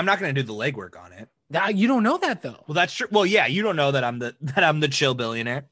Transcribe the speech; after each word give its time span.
I'm 0.00 0.06
not 0.06 0.18
going 0.18 0.34
to 0.34 0.42
do 0.42 0.46
the 0.46 0.54
legwork 0.54 0.98
on 0.98 1.12
it. 1.12 1.28
Now, 1.50 1.68
you 1.68 1.86
don't 1.86 2.02
know 2.02 2.16
that 2.16 2.40
though. 2.40 2.64
Well, 2.66 2.74
that's 2.74 2.94
true. 2.94 3.06
Well, 3.10 3.26
yeah, 3.26 3.46
you 3.46 3.62
don't 3.62 3.76
know 3.76 3.90
that 3.92 4.02
I'm 4.02 4.18
the 4.18 4.34
that 4.40 4.64
I'm 4.64 4.80
the 4.80 4.88
chill 4.88 5.12
billionaire. 5.12 5.66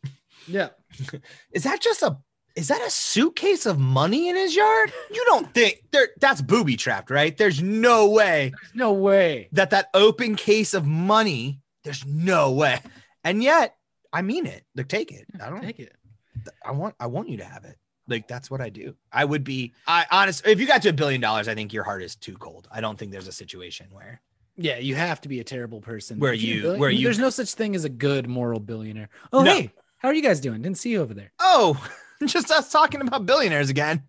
Yeah. 0.46 0.68
Is 1.52 1.62
that 1.64 1.80
just 1.80 2.02
a 2.02 2.18
is 2.56 2.68
that 2.68 2.82
a 2.84 2.90
suitcase 2.90 3.64
of 3.66 3.78
money 3.78 4.28
in 4.28 4.36
his 4.36 4.54
yard? 4.54 4.92
You 5.10 5.24
don't 5.26 5.54
think 5.54 5.82
there 5.92 6.08
that's 6.20 6.42
booby 6.42 6.76
trapped, 6.76 7.10
right? 7.10 7.34
There's 7.36 7.62
no 7.62 8.10
way 8.10 8.52
There's 8.60 8.74
no 8.74 8.92
way. 8.92 9.48
that 9.52 9.70
that 9.70 9.88
open 9.94 10.34
case 10.34 10.74
of 10.74 10.84
money. 10.84 11.60
There's 11.84 12.04
no 12.04 12.52
way, 12.52 12.80
and 13.24 13.42
yet 13.42 13.76
I 14.12 14.20
mean 14.22 14.44
it. 14.46 14.64
Like, 14.74 14.88
take 14.88 15.10
it. 15.12 15.26
I 15.40 15.48
don't. 15.48 15.62
take 15.62 15.78
it. 15.78 15.94
I 16.64 16.72
want. 16.72 16.96
I 17.00 17.06
want 17.06 17.28
you 17.28 17.38
to 17.38 17.44
have 17.44 17.64
it. 17.64 17.78
Like 18.08 18.26
that's 18.26 18.50
what 18.50 18.60
I 18.60 18.70
do. 18.70 18.94
I 19.12 19.24
would 19.24 19.44
be. 19.44 19.72
I 19.86 20.06
honest. 20.10 20.46
If 20.46 20.58
you 20.60 20.66
got 20.66 20.82
to 20.82 20.88
a 20.88 20.92
billion 20.92 21.20
dollars, 21.20 21.46
I 21.46 21.54
think 21.54 21.72
your 21.72 21.84
heart 21.84 22.02
is 22.02 22.16
too 22.16 22.36
cold. 22.38 22.66
I 22.72 22.80
don't 22.80 22.98
think 22.98 23.12
there's 23.12 23.28
a 23.28 23.32
situation 23.32 23.86
where. 23.92 24.20
Yeah, 24.60 24.78
you 24.78 24.96
have 24.96 25.20
to 25.20 25.28
be 25.28 25.38
a 25.38 25.44
terrible 25.44 25.80
person. 25.80 26.18
Where 26.18 26.32
you're 26.32 26.56
you- 26.56 26.62
billion- 26.62 26.80
where 26.80 26.90
you- 26.90 27.04
There's 27.04 27.18
no 27.20 27.30
such 27.30 27.54
thing 27.54 27.76
as 27.76 27.84
a 27.84 27.88
good 27.88 28.26
moral 28.28 28.58
billionaire. 28.58 29.08
Oh, 29.32 29.44
No. 29.44 29.52
hey, 29.54 29.70
how 29.98 30.08
are 30.08 30.14
you 30.14 30.22
guys 30.22 30.40
doing? 30.40 30.62
Didn't 30.62 30.78
see 30.78 30.90
you 30.90 31.00
over 31.00 31.14
there. 31.14 31.30
Oh, 31.38 31.80
just 32.26 32.50
us 32.50 32.72
talking 32.72 33.00
about 33.00 33.24
billionaires 33.24 33.70
again. 33.70 34.02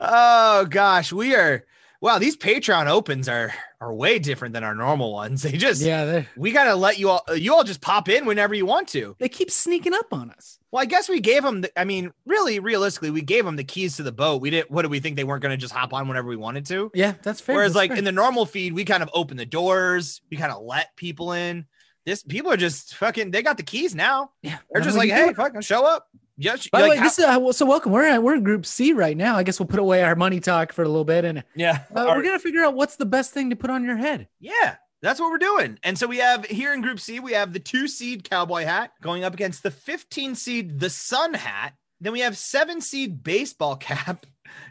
Oh 0.00 0.64
gosh, 0.70 1.12
we 1.12 1.34
are. 1.34 1.64
Wow, 2.04 2.18
these 2.18 2.36
Patreon 2.36 2.86
opens 2.86 3.30
are 3.30 3.54
are 3.80 3.94
way 3.94 4.18
different 4.18 4.52
than 4.52 4.62
our 4.62 4.74
normal 4.74 5.10
ones. 5.10 5.42
They 5.42 5.52
just 5.52 5.80
Yeah, 5.80 6.24
we 6.36 6.52
gotta 6.52 6.74
let 6.74 6.98
you 6.98 7.08
all 7.08 7.24
you 7.34 7.54
all 7.54 7.64
just 7.64 7.80
pop 7.80 8.10
in 8.10 8.26
whenever 8.26 8.54
you 8.54 8.66
want 8.66 8.88
to. 8.88 9.16
they 9.18 9.30
keep 9.30 9.50
sneaking 9.50 9.94
up 9.94 10.12
on 10.12 10.30
us. 10.30 10.58
Well, 10.70 10.82
I 10.82 10.84
guess 10.84 11.08
we 11.08 11.20
gave 11.20 11.42
them. 11.42 11.62
The, 11.62 11.80
I 11.80 11.84
mean, 11.84 12.12
really, 12.26 12.58
realistically, 12.58 13.08
we 13.08 13.22
gave 13.22 13.46
them 13.46 13.56
the 13.56 13.64
keys 13.64 13.96
to 13.96 14.02
the 14.02 14.12
boat. 14.12 14.42
We 14.42 14.50
didn't. 14.50 14.70
What 14.70 14.82
did 14.82 14.90
we 14.90 15.00
think 15.00 15.16
they 15.16 15.24
weren't 15.24 15.40
going 15.40 15.54
to 15.54 15.56
just 15.56 15.72
hop 15.72 15.94
on 15.94 16.06
whenever 16.06 16.28
we 16.28 16.36
wanted 16.36 16.66
to? 16.66 16.90
Yeah, 16.92 17.14
that's 17.22 17.40
fair. 17.40 17.54
Whereas, 17.54 17.72
that's 17.72 17.76
like 17.76 17.90
fair. 17.92 17.98
in 17.98 18.04
the 18.04 18.12
normal 18.12 18.44
feed, 18.44 18.74
we 18.74 18.84
kind 18.84 19.02
of 19.02 19.08
open 19.14 19.38
the 19.38 19.46
doors. 19.46 20.20
We 20.30 20.36
kind 20.36 20.52
of 20.52 20.62
let 20.62 20.94
people 20.96 21.32
in. 21.32 21.64
This 22.04 22.22
people 22.22 22.52
are 22.52 22.58
just 22.58 22.96
fucking. 22.96 23.30
They 23.30 23.42
got 23.42 23.56
the 23.56 23.62
keys 23.62 23.94
now. 23.94 24.32
yeah, 24.42 24.58
They're 24.70 24.82
just 24.82 24.98
like, 24.98 25.08
hey, 25.08 25.32
fucking 25.32 25.62
show 25.62 25.86
up. 25.86 26.06
Yes. 26.36 26.68
By 26.68 26.82
the 26.82 26.88
like, 26.88 26.98
way, 26.98 27.04
this 27.04 27.18
is 27.18 27.24
uh, 27.24 27.38
well, 27.40 27.52
so 27.52 27.64
welcome. 27.64 27.92
We're 27.92 28.04
at, 28.04 28.22
we're 28.22 28.34
in 28.34 28.42
Group 28.42 28.66
C 28.66 28.92
right 28.92 29.16
now. 29.16 29.36
I 29.36 29.42
guess 29.42 29.60
we'll 29.60 29.68
put 29.68 29.78
away 29.78 30.02
our 30.02 30.16
money 30.16 30.40
talk 30.40 30.72
for 30.72 30.82
a 30.82 30.88
little 30.88 31.04
bit, 31.04 31.24
and 31.24 31.38
uh, 31.38 31.42
yeah. 31.54 31.84
we're 31.94 32.22
gonna 32.22 32.38
figure 32.38 32.64
out 32.64 32.74
what's 32.74 32.96
the 32.96 33.06
best 33.06 33.32
thing 33.32 33.50
to 33.50 33.56
put 33.56 33.70
on 33.70 33.84
your 33.84 33.96
head. 33.96 34.28
Yeah, 34.40 34.76
that's 35.04 35.20
what 35.20 35.30
we're 35.30 35.38
doing. 35.38 35.78
And 35.82 35.98
so 35.98 36.06
we 36.06 36.16
have 36.16 36.46
here 36.46 36.72
in 36.72 36.80
Group 36.80 36.98
C, 36.98 37.20
we 37.20 37.32
have 37.32 37.52
the 37.52 37.60
two 37.60 37.86
seed 37.86 38.24
cowboy 38.24 38.64
hat 38.64 38.92
going 39.02 39.22
up 39.22 39.34
against 39.34 39.62
the 39.62 39.70
15 39.70 40.34
seed 40.34 40.80
the 40.80 40.88
Sun 40.88 41.34
hat. 41.34 41.74
Then 42.00 42.14
we 42.14 42.20
have 42.20 42.38
seven 42.38 42.80
seed 42.80 43.22
baseball 43.22 43.76
cap 43.80 44.24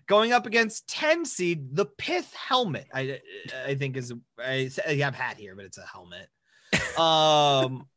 going 0.08 0.33
up 0.33 0.45
against 0.45 0.88
10 0.89 1.25
seed 1.25 1.75
the 1.75 1.86
Pith 1.86 2.33
helmet. 2.33 2.88
I 2.94 3.20
I 3.66 3.75
think 3.75 3.95
is 3.95 4.11
I, 4.39 4.72
I 4.88 4.95
have 4.95 5.14
hat 5.14 5.38
here, 5.38 5.55
but 5.55 5.66
it's 5.66 5.77
a 5.77 5.86
helmet. 5.86 6.30
Um. 6.98 7.88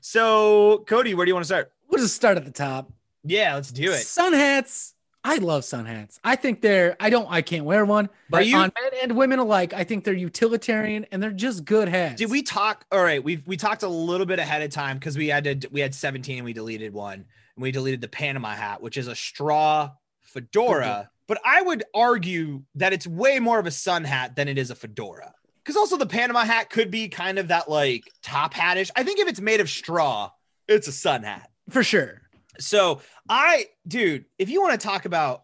So 0.00 0.84
Cody, 0.86 1.14
where 1.14 1.24
do 1.24 1.30
you 1.30 1.34
want 1.34 1.44
to 1.44 1.48
start? 1.48 1.72
We'll 1.88 2.00
just 2.02 2.16
start 2.16 2.36
at 2.36 2.44
the 2.44 2.50
top. 2.50 2.92
Yeah, 3.24 3.54
let's 3.54 3.72
do 3.72 3.92
it. 3.92 4.02
Sun 4.02 4.32
hats. 4.32 4.94
I 5.24 5.38
love 5.38 5.64
sun 5.64 5.86
hats. 5.86 6.20
I 6.22 6.36
think 6.36 6.60
they're. 6.60 6.96
I 7.00 7.10
don't. 7.10 7.26
I 7.28 7.42
can't 7.42 7.64
wear 7.64 7.84
one. 7.84 8.08
But 8.30 8.42
Are 8.42 8.44
you- 8.44 8.56
on 8.56 8.72
men 8.80 9.00
and 9.02 9.16
women 9.16 9.40
alike, 9.40 9.72
I 9.74 9.82
think 9.82 10.04
they're 10.04 10.14
utilitarian 10.14 11.04
and 11.10 11.20
they're 11.20 11.32
just 11.32 11.64
good 11.64 11.88
hats. 11.88 12.18
Did 12.18 12.30
we 12.30 12.42
talk? 12.42 12.86
All 12.92 13.02
right, 13.02 13.22
we 13.22 13.42
we 13.44 13.56
talked 13.56 13.82
a 13.82 13.88
little 13.88 14.26
bit 14.26 14.38
ahead 14.38 14.62
of 14.62 14.70
time 14.70 14.98
because 14.98 15.18
we 15.18 15.26
had 15.26 15.60
to 15.60 15.68
we 15.72 15.80
had 15.80 15.94
17 15.94 16.38
and 16.38 16.44
we 16.44 16.52
deleted 16.52 16.92
one 16.92 17.14
and 17.56 17.62
we 17.62 17.72
deleted 17.72 18.00
the 18.00 18.08
Panama 18.08 18.50
hat, 18.50 18.80
which 18.80 18.96
is 18.96 19.08
a 19.08 19.16
straw 19.16 19.90
fedora. 20.20 20.86
Mm-hmm. 20.86 21.08
But 21.26 21.40
I 21.44 21.60
would 21.60 21.82
argue 21.92 22.62
that 22.76 22.92
it's 22.92 23.06
way 23.06 23.40
more 23.40 23.58
of 23.58 23.66
a 23.66 23.72
sun 23.72 24.04
hat 24.04 24.36
than 24.36 24.46
it 24.46 24.58
is 24.58 24.70
a 24.70 24.76
fedora. 24.76 25.34
Because 25.66 25.76
also 25.76 25.96
the 25.96 26.06
Panama 26.06 26.44
hat 26.44 26.70
could 26.70 26.92
be 26.92 27.08
kind 27.08 27.40
of 27.40 27.48
that 27.48 27.68
like 27.68 28.04
top 28.22 28.54
hatish. 28.54 28.90
I 28.94 29.02
think 29.02 29.18
if 29.18 29.26
it's 29.26 29.40
made 29.40 29.58
of 29.58 29.68
straw, 29.68 30.30
it's 30.68 30.86
a 30.86 30.92
sun 30.92 31.24
hat. 31.24 31.50
for 31.70 31.82
sure? 31.82 32.22
So 32.60 33.00
I, 33.28 33.66
dude, 33.86 34.26
if 34.38 34.48
you 34.48 34.62
want 34.62 34.80
to 34.80 34.86
talk 34.86 35.06
about, 35.06 35.42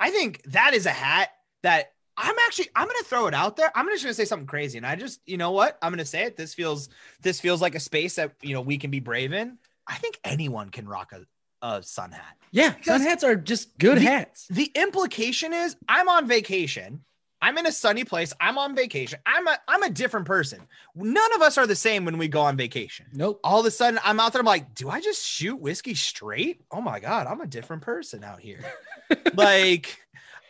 I 0.00 0.10
think 0.10 0.42
that 0.46 0.74
is 0.74 0.86
a 0.86 0.90
hat 0.90 1.28
that 1.62 1.92
I'm 2.16 2.34
actually 2.46 2.68
I'm 2.74 2.88
gonna 2.88 3.04
throw 3.04 3.28
it 3.28 3.34
out 3.34 3.56
there. 3.56 3.70
I'm 3.76 3.86
just 3.86 4.02
gonna 4.02 4.12
say 4.12 4.24
something 4.24 4.48
crazy, 4.48 4.76
and 4.76 4.84
I 4.86 4.96
just 4.96 5.20
you 5.24 5.36
know 5.36 5.52
what 5.52 5.78
I'm 5.82 5.92
gonna 5.92 6.04
say 6.04 6.24
it. 6.24 6.36
This 6.36 6.52
feels 6.52 6.88
this 7.22 7.38
feels 7.40 7.62
like 7.62 7.76
a 7.76 7.80
space 7.80 8.16
that 8.16 8.32
you 8.42 8.54
know 8.54 8.60
we 8.60 8.76
can 8.76 8.90
be 8.90 8.98
brave 8.98 9.32
in. 9.32 9.56
I 9.86 9.94
think 9.98 10.18
anyone 10.24 10.70
can 10.70 10.88
rock 10.88 11.12
a, 11.12 11.24
a 11.66 11.80
sun 11.84 12.10
hat. 12.10 12.36
Yeah, 12.50 12.70
Because 12.70 12.86
sun 12.86 13.00
hats 13.02 13.22
are 13.24 13.36
just 13.36 13.78
good 13.78 13.98
the- 13.98 14.02
hats. 14.02 14.46
The 14.50 14.70
implication 14.74 15.52
is 15.52 15.76
I'm 15.88 16.08
on 16.08 16.26
vacation. 16.26 17.04
I'm 17.40 17.56
in 17.56 17.66
a 17.66 17.72
sunny 17.72 18.04
place. 18.04 18.32
I'm 18.40 18.58
on 18.58 18.74
vacation. 18.74 19.20
I'm 19.24 19.46
a 19.46 19.58
I'm 19.68 19.82
a 19.82 19.90
different 19.90 20.26
person. 20.26 20.60
None 20.94 21.34
of 21.34 21.42
us 21.42 21.56
are 21.56 21.66
the 21.66 21.76
same 21.76 22.04
when 22.04 22.18
we 22.18 22.26
go 22.28 22.40
on 22.40 22.56
vacation 22.56 23.06
Nope. 23.12 23.40
all 23.44 23.60
of 23.60 23.66
a 23.66 23.70
sudden 23.70 24.00
I'm 24.04 24.18
out 24.20 24.32
there. 24.32 24.40
I'm 24.40 24.46
like, 24.46 24.74
do 24.74 24.88
I 24.88 25.00
just 25.00 25.24
shoot 25.24 25.56
whiskey 25.56 25.94
straight? 25.94 26.62
Oh 26.70 26.80
my 26.80 26.98
god, 27.00 27.26
I'm 27.26 27.40
a 27.40 27.46
different 27.46 27.82
person 27.82 28.24
out 28.24 28.40
here. 28.40 28.60
like, 29.34 29.98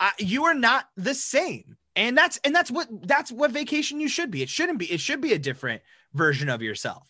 I, 0.01 0.13
you 0.19 0.45
are 0.45 0.55
not 0.55 0.89
the 0.97 1.15
same, 1.15 1.77
and 1.95 2.17
that's 2.17 2.39
and 2.45 2.55
that's 2.55 2.71
what 2.71 2.89
that's 3.07 3.31
what 3.31 3.51
vacation 3.51 4.01
you 4.01 4.09
should 4.09 4.31
be. 4.31 4.43
It 4.43 4.49
shouldn't 4.49 4.79
be. 4.79 4.91
It 4.91 5.01
should 5.01 5.21
be 5.21 5.33
a 5.35 5.39
different 5.39 5.83
version 6.15 6.49
of 6.49 6.63
yourself, 6.63 7.07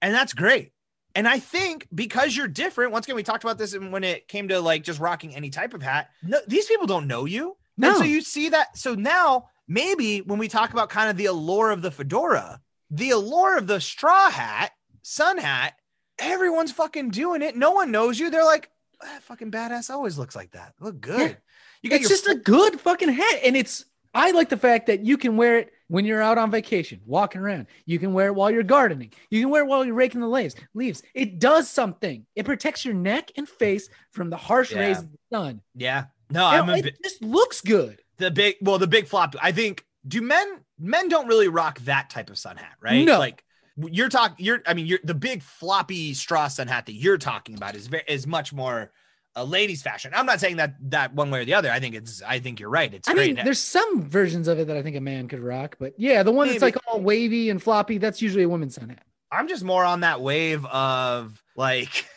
and 0.00 0.14
that's 0.14 0.34
great. 0.34 0.72
And 1.16 1.26
I 1.26 1.38
think 1.38 1.88
because 1.94 2.36
you're 2.36 2.46
different, 2.46 2.92
once 2.92 3.06
again, 3.06 3.16
we 3.16 3.22
talked 3.22 3.42
about 3.42 3.56
this 3.56 3.76
when 3.76 4.04
it 4.04 4.28
came 4.28 4.48
to 4.48 4.60
like 4.60 4.84
just 4.84 5.00
rocking 5.00 5.34
any 5.34 5.48
type 5.48 5.72
of 5.72 5.82
hat. 5.82 6.10
No, 6.22 6.38
these 6.46 6.66
people 6.66 6.86
don't 6.86 7.06
know 7.06 7.24
you. 7.24 7.56
No. 7.76 7.88
And 7.90 7.96
so 7.98 8.04
you 8.04 8.20
see 8.22 8.48
that. 8.50 8.76
So 8.76 8.94
now 8.94 9.48
maybe 9.68 10.20
when 10.20 10.38
we 10.38 10.48
talk 10.48 10.72
about 10.72 10.88
kind 10.90 11.10
of 11.10 11.16
the 11.16 11.26
allure 11.26 11.70
of 11.70 11.82
the 11.82 11.90
fedora, 11.90 12.60
the 12.90 13.10
allure 13.10 13.58
of 13.58 13.66
the 13.66 13.80
straw 13.80 14.30
hat, 14.30 14.72
sun 15.02 15.38
hat, 15.38 15.74
everyone's 16.18 16.72
fucking 16.72 17.10
doing 17.10 17.42
it. 17.42 17.56
No 17.56 17.72
one 17.72 17.90
knows 17.90 18.18
you. 18.18 18.30
They're 18.30 18.44
like, 18.44 18.70
that 19.02 19.22
fucking 19.22 19.50
badass 19.50 19.90
always 19.90 20.16
looks 20.18 20.34
like 20.34 20.52
that. 20.52 20.74
Look 20.80 21.00
good. 21.00 21.20
Yeah. 21.30 21.36
You 21.82 21.90
got 21.90 21.96
it's 22.00 22.08
your 22.08 22.16
just 22.16 22.26
a 22.28 22.34
good 22.36 22.80
fucking 22.80 23.10
hat, 23.10 23.40
and 23.44 23.56
it's. 23.56 23.84
I 24.14 24.30
like 24.30 24.48
the 24.48 24.56
fact 24.56 24.86
that 24.86 25.04
you 25.04 25.18
can 25.18 25.36
wear 25.36 25.58
it 25.58 25.72
when 25.88 26.06
you're 26.06 26.22
out 26.22 26.38
on 26.38 26.50
vacation, 26.50 27.02
walking 27.04 27.42
around. 27.42 27.66
You 27.84 27.98
can 27.98 28.14
wear 28.14 28.28
it 28.28 28.34
while 28.34 28.50
you're 28.50 28.62
gardening. 28.62 29.12
You 29.28 29.42
can 29.42 29.50
wear 29.50 29.62
it 29.64 29.66
while 29.66 29.84
you're 29.84 29.94
raking 29.94 30.22
the 30.22 30.26
leaves. 30.26 30.54
Leaves. 30.72 31.02
It 31.14 31.38
does 31.38 31.68
something. 31.68 32.24
It 32.34 32.46
protects 32.46 32.86
your 32.86 32.94
neck 32.94 33.30
and 33.36 33.46
face 33.46 33.90
from 34.12 34.30
the 34.30 34.38
harsh 34.38 34.72
Yeah. 34.72 34.78
rays 34.78 34.98
of 35.00 35.12
the 35.12 35.18
sun. 35.30 35.60
yeah. 35.74 36.04
No, 36.30 36.44
I'm 36.44 36.68
a 36.68 36.76
it 36.76 36.98
just 37.02 37.22
looks 37.22 37.60
good. 37.60 38.02
the 38.18 38.30
big 38.30 38.56
well, 38.60 38.78
the 38.78 38.86
big 38.86 39.06
flop. 39.06 39.34
I 39.40 39.52
think 39.52 39.84
do 40.06 40.20
men 40.20 40.60
men 40.78 41.08
don't 41.08 41.26
really 41.26 41.48
rock 41.48 41.80
that 41.80 42.10
type 42.10 42.30
of 42.30 42.38
sun 42.38 42.56
hat, 42.56 42.74
right? 42.80 43.04
No. 43.04 43.18
Like 43.18 43.44
you're 43.76 44.08
talking 44.08 44.44
you're 44.44 44.62
I 44.66 44.74
mean 44.74 44.86
you're 44.86 45.00
the 45.04 45.14
big 45.14 45.42
floppy 45.42 46.14
straw 46.14 46.48
sun 46.48 46.66
hat 46.66 46.86
that 46.86 46.94
you're 46.94 47.18
talking 47.18 47.56
about 47.56 47.76
is 47.76 47.86
very 47.88 48.04
is 48.08 48.26
much 48.26 48.52
more 48.52 48.90
a 49.36 49.44
ladies 49.44 49.82
fashion. 49.82 50.12
I'm 50.14 50.24
not 50.24 50.40
saying 50.40 50.56
that 50.56 50.76
that 50.90 51.14
one 51.14 51.30
way 51.30 51.42
or 51.42 51.44
the 51.44 51.54
other. 51.54 51.70
I 51.70 51.78
think 51.78 51.94
it's 51.94 52.22
I 52.22 52.38
think 52.38 52.58
you're 52.58 52.70
right. 52.70 52.92
It's 52.92 53.06
I 53.06 53.12
great. 53.12 53.36
mean, 53.36 53.44
there's 53.44 53.60
some 53.60 54.08
versions 54.08 54.48
of 54.48 54.58
it 54.58 54.66
that 54.68 54.76
I 54.76 54.82
think 54.82 54.96
a 54.96 55.00
man 55.00 55.28
could 55.28 55.40
rock, 55.40 55.76
but 55.78 55.92
yeah, 55.98 56.22
the 56.22 56.32
one 56.32 56.48
that's 56.48 56.62
like 56.62 56.76
all 56.88 57.00
wavy 57.00 57.50
and 57.50 57.62
floppy, 57.62 57.98
that's 57.98 58.22
usually 58.22 58.44
a 58.44 58.48
woman's 58.48 58.76
sun 58.76 58.88
hat. 58.88 59.02
I'm 59.30 59.46
just 59.46 59.62
more 59.62 59.84
on 59.84 60.00
that 60.00 60.22
wave 60.22 60.64
of 60.64 61.42
like, 61.54 62.08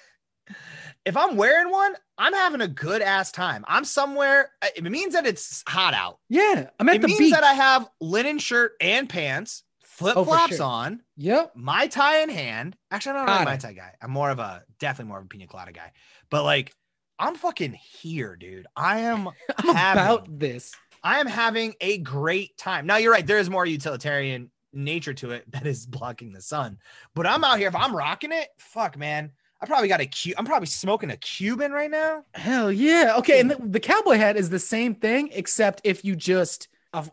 if 1.10 1.18
I'm 1.18 1.36
wearing 1.36 1.72
one, 1.72 1.94
I'm 2.18 2.34
having 2.34 2.62
a 2.62 2.68
good 2.68 3.02
ass 3.02 3.32
time. 3.32 3.66
I'm 3.68 3.84
somewhere. 3.84 4.52
It 4.76 4.84
means 4.84 5.14
that 5.14 5.26
it's 5.26 5.64
hot 5.68 5.94
out. 5.94 6.20
Yeah, 6.30 6.70
I'm 6.80 6.88
at 6.88 6.96
it 6.98 7.02
the 7.02 7.08
means 7.08 7.20
beach. 7.20 7.34
that 7.34 7.44
I 7.44 7.54
have 7.54 7.90
linen 8.00 8.38
shirt 8.40 8.74
and 8.80 9.10
pants, 9.10 9.64
flip 9.84 10.16
Oh, 10.16 10.24
flops 10.24 10.58
sure. 10.58 10.66
on, 10.66 11.02
yep. 11.18 11.52
mai 11.56 11.88
tai 11.88 12.20
in 12.22 12.30
hand. 12.30 12.78
Actually, 12.92 13.18
I'm 13.18 13.26
not 13.26 13.32
really 13.32 13.42
a 13.42 13.46
mai 13.46 13.58
tai 13.58 13.74
guy. 13.74 13.94
I'm 14.02 14.12
more 14.12 14.30
of 14.30 14.40
a 14.40 14.64
definitely 14.80 15.10
more 15.10 15.20
of 15.20 15.26
a 15.26 15.28
pina 15.28 15.48
colada 15.48 15.72
guy. 15.72 15.92
But 16.30 16.44
like, 16.44 16.72
I'm 17.18 17.36
fucking 17.36 17.74
here, 17.74 18.36
dude. 18.36 18.68
I 18.76 19.00
am. 19.00 19.28
Having- 19.58 19.72
about 19.72 20.40
this. 20.40 20.74
I 21.04 21.20
am 21.22 21.28
having 21.28 21.76
a 21.80 21.98
great 22.00 22.58
time. 22.58 22.86
Now 22.86 22.98
you're 22.98 23.12
right. 23.14 23.26
There 23.26 23.40
is 23.40 23.50
more 23.50 23.66
utilitarian 23.66 24.52
nature 24.74 25.14
to 25.14 25.32
it 25.32 25.50
that 25.54 25.66
is 25.66 25.86
blocking 25.86 26.34
the 26.34 26.42
sun. 26.42 26.78
But 27.16 27.26
I'm 27.26 27.44
out 27.46 27.58
here. 27.58 27.70
If 27.70 27.76
I'm 27.76 27.96
rocking 27.96 28.34
it, 28.34 28.50
fuck, 28.60 28.98
man. 28.98 29.32
I 29.62 29.66
probably 29.66 29.88
got 29.90 30.00
a 30.02 30.06
Cu- 30.06 30.34
I'm 30.38 30.46
probably 30.46 30.68
smoking 30.68 31.12
a 31.12 31.18
Cuban 31.18 31.72
right 31.72 31.92
now. 31.92 32.24
Hell 32.34 32.72
yeah. 32.72 33.16
Okay, 33.18 33.40
and 33.40 33.52
the, 33.52 33.58
the 33.62 33.80
cowboy 33.80 34.16
hat 34.16 34.38
is 34.38 34.50
the 34.50 34.60
same 34.60 34.96
thing, 34.96 35.30
except 35.34 35.82
if 35.84 36.06
you 36.06 36.16
just 36.16 36.68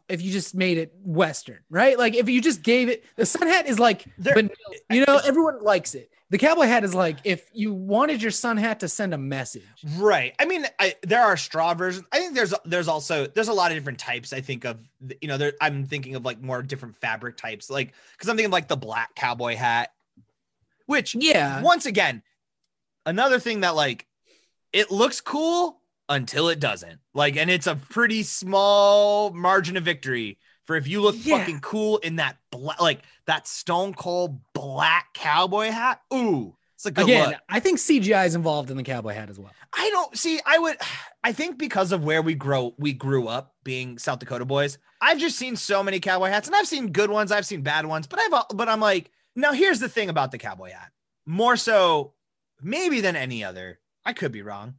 if 0.08 0.22
you 0.22 0.32
just 0.32 0.54
made 0.54 0.78
it 0.78 0.92
Western, 1.02 1.58
right? 1.68 1.98
Like 1.98 2.14
if 2.14 2.28
you 2.28 2.40
just 2.40 2.62
gave 2.62 2.88
it 2.88 3.04
the 3.16 3.26
sun 3.26 3.46
hat 3.48 3.66
is 3.66 3.78
like 3.78 4.04
vanilla. 4.18 4.48
you 4.90 5.04
know, 5.06 5.20
everyone 5.24 5.62
likes 5.62 5.94
it. 5.94 6.10
The 6.30 6.38
cowboy 6.38 6.66
hat 6.66 6.82
is 6.82 6.94
like 6.94 7.18
if 7.24 7.48
you 7.52 7.72
wanted 7.72 8.20
your 8.22 8.30
sun 8.30 8.56
hat 8.56 8.80
to 8.80 8.88
send 8.88 9.12
a 9.14 9.18
message. 9.18 9.62
Right. 9.96 10.34
I 10.40 10.44
mean, 10.44 10.66
I, 10.80 10.94
there 11.02 11.22
are 11.22 11.36
straw 11.36 11.74
versions. 11.74 12.06
I 12.10 12.18
think 12.18 12.34
there's 12.34 12.54
there's 12.64 12.88
also 12.88 13.26
there's 13.26 13.48
a 13.48 13.52
lot 13.52 13.70
of 13.70 13.76
different 13.76 13.98
types. 13.98 14.32
I 14.32 14.40
think 14.40 14.64
of 14.64 14.78
you 15.20 15.28
know 15.28 15.36
there. 15.36 15.52
I'm 15.60 15.84
thinking 15.84 16.14
of 16.14 16.24
like 16.24 16.40
more 16.40 16.62
different 16.62 16.96
fabric 16.96 17.36
types, 17.36 17.68
like 17.68 17.92
because 18.12 18.28
I'm 18.28 18.36
thinking 18.36 18.46
of 18.46 18.52
like 18.52 18.68
the 18.68 18.76
black 18.76 19.14
cowboy 19.14 19.56
hat, 19.56 19.92
which 20.86 21.14
Yeah. 21.14 21.60
once 21.62 21.86
again, 21.86 22.22
another 23.06 23.38
thing 23.38 23.60
that 23.60 23.74
like 23.74 24.06
it 24.72 24.90
looks 24.90 25.20
cool 25.22 25.80
until 26.08 26.48
it 26.50 26.60
doesn't. 26.60 27.00
Like, 27.14 27.36
and 27.36 27.50
it's 27.50 27.66
a 27.66 27.76
pretty 27.76 28.22
small 28.22 29.30
margin 29.30 29.76
of 29.76 29.84
victory 29.84 30.38
for 30.66 30.76
if 30.76 30.86
you 30.86 31.00
look 31.00 31.16
Yeah. 31.18 31.38
fucking 31.38 31.60
cool 31.60 31.98
in 31.98 32.16
that 32.16 32.36
black, 32.50 32.80
like 32.80 33.02
that 33.26 33.46
stone 33.48 33.94
cold 33.94 34.40
black 34.52 35.14
cowboy 35.14 35.70
hat. 35.70 36.00
Ooh, 36.12 36.56
it's 36.74 36.86
a 36.86 36.90
good 36.90 37.02
one. 37.04 37.10
Again, 37.10 37.28
look. 37.30 37.38
I 37.48 37.60
think 37.60 37.78
CGI 37.78 38.26
is 38.26 38.34
involved 38.34 38.70
in 38.70 38.76
the 38.76 38.82
cowboy 38.82 39.14
hat 39.14 39.30
as 39.30 39.38
well. 39.38 39.52
I 39.72 39.88
don't 39.90 40.16
see. 40.16 40.40
I 40.44 40.58
would. 40.58 40.76
I 41.24 41.32
think 41.32 41.58
because 41.58 41.92
of 41.92 42.04
where 42.04 42.22
we 42.22 42.34
grow, 42.34 42.74
we 42.78 42.92
grew 42.92 43.28
up 43.28 43.54
being 43.64 43.98
South 43.98 44.18
Dakota 44.18 44.44
boys. 44.44 44.78
I've 45.00 45.18
just 45.18 45.36
seen 45.38 45.56
so 45.56 45.82
many 45.82 46.00
cowboy 46.00 46.28
hats, 46.28 46.48
and 46.48 46.56
I've 46.56 46.68
seen 46.68 46.92
good 46.92 47.10
ones. 47.10 47.32
I've 47.32 47.46
seen 47.46 47.62
bad 47.62 47.86
ones, 47.86 48.06
but 48.06 48.18
I've. 48.20 48.44
But 48.54 48.68
I'm 48.68 48.80
like, 48.80 49.10
now 49.34 49.52
here's 49.52 49.80
the 49.80 49.88
thing 49.88 50.08
about 50.08 50.30
the 50.32 50.38
cowboy 50.38 50.70
hat. 50.70 50.90
More 51.26 51.56
so, 51.56 52.12
maybe 52.62 53.00
than 53.00 53.16
any 53.16 53.44
other. 53.44 53.78
I 54.04 54.12
could 54.12 54.32
be 54.32 54.42
wrong, 54.42 54.74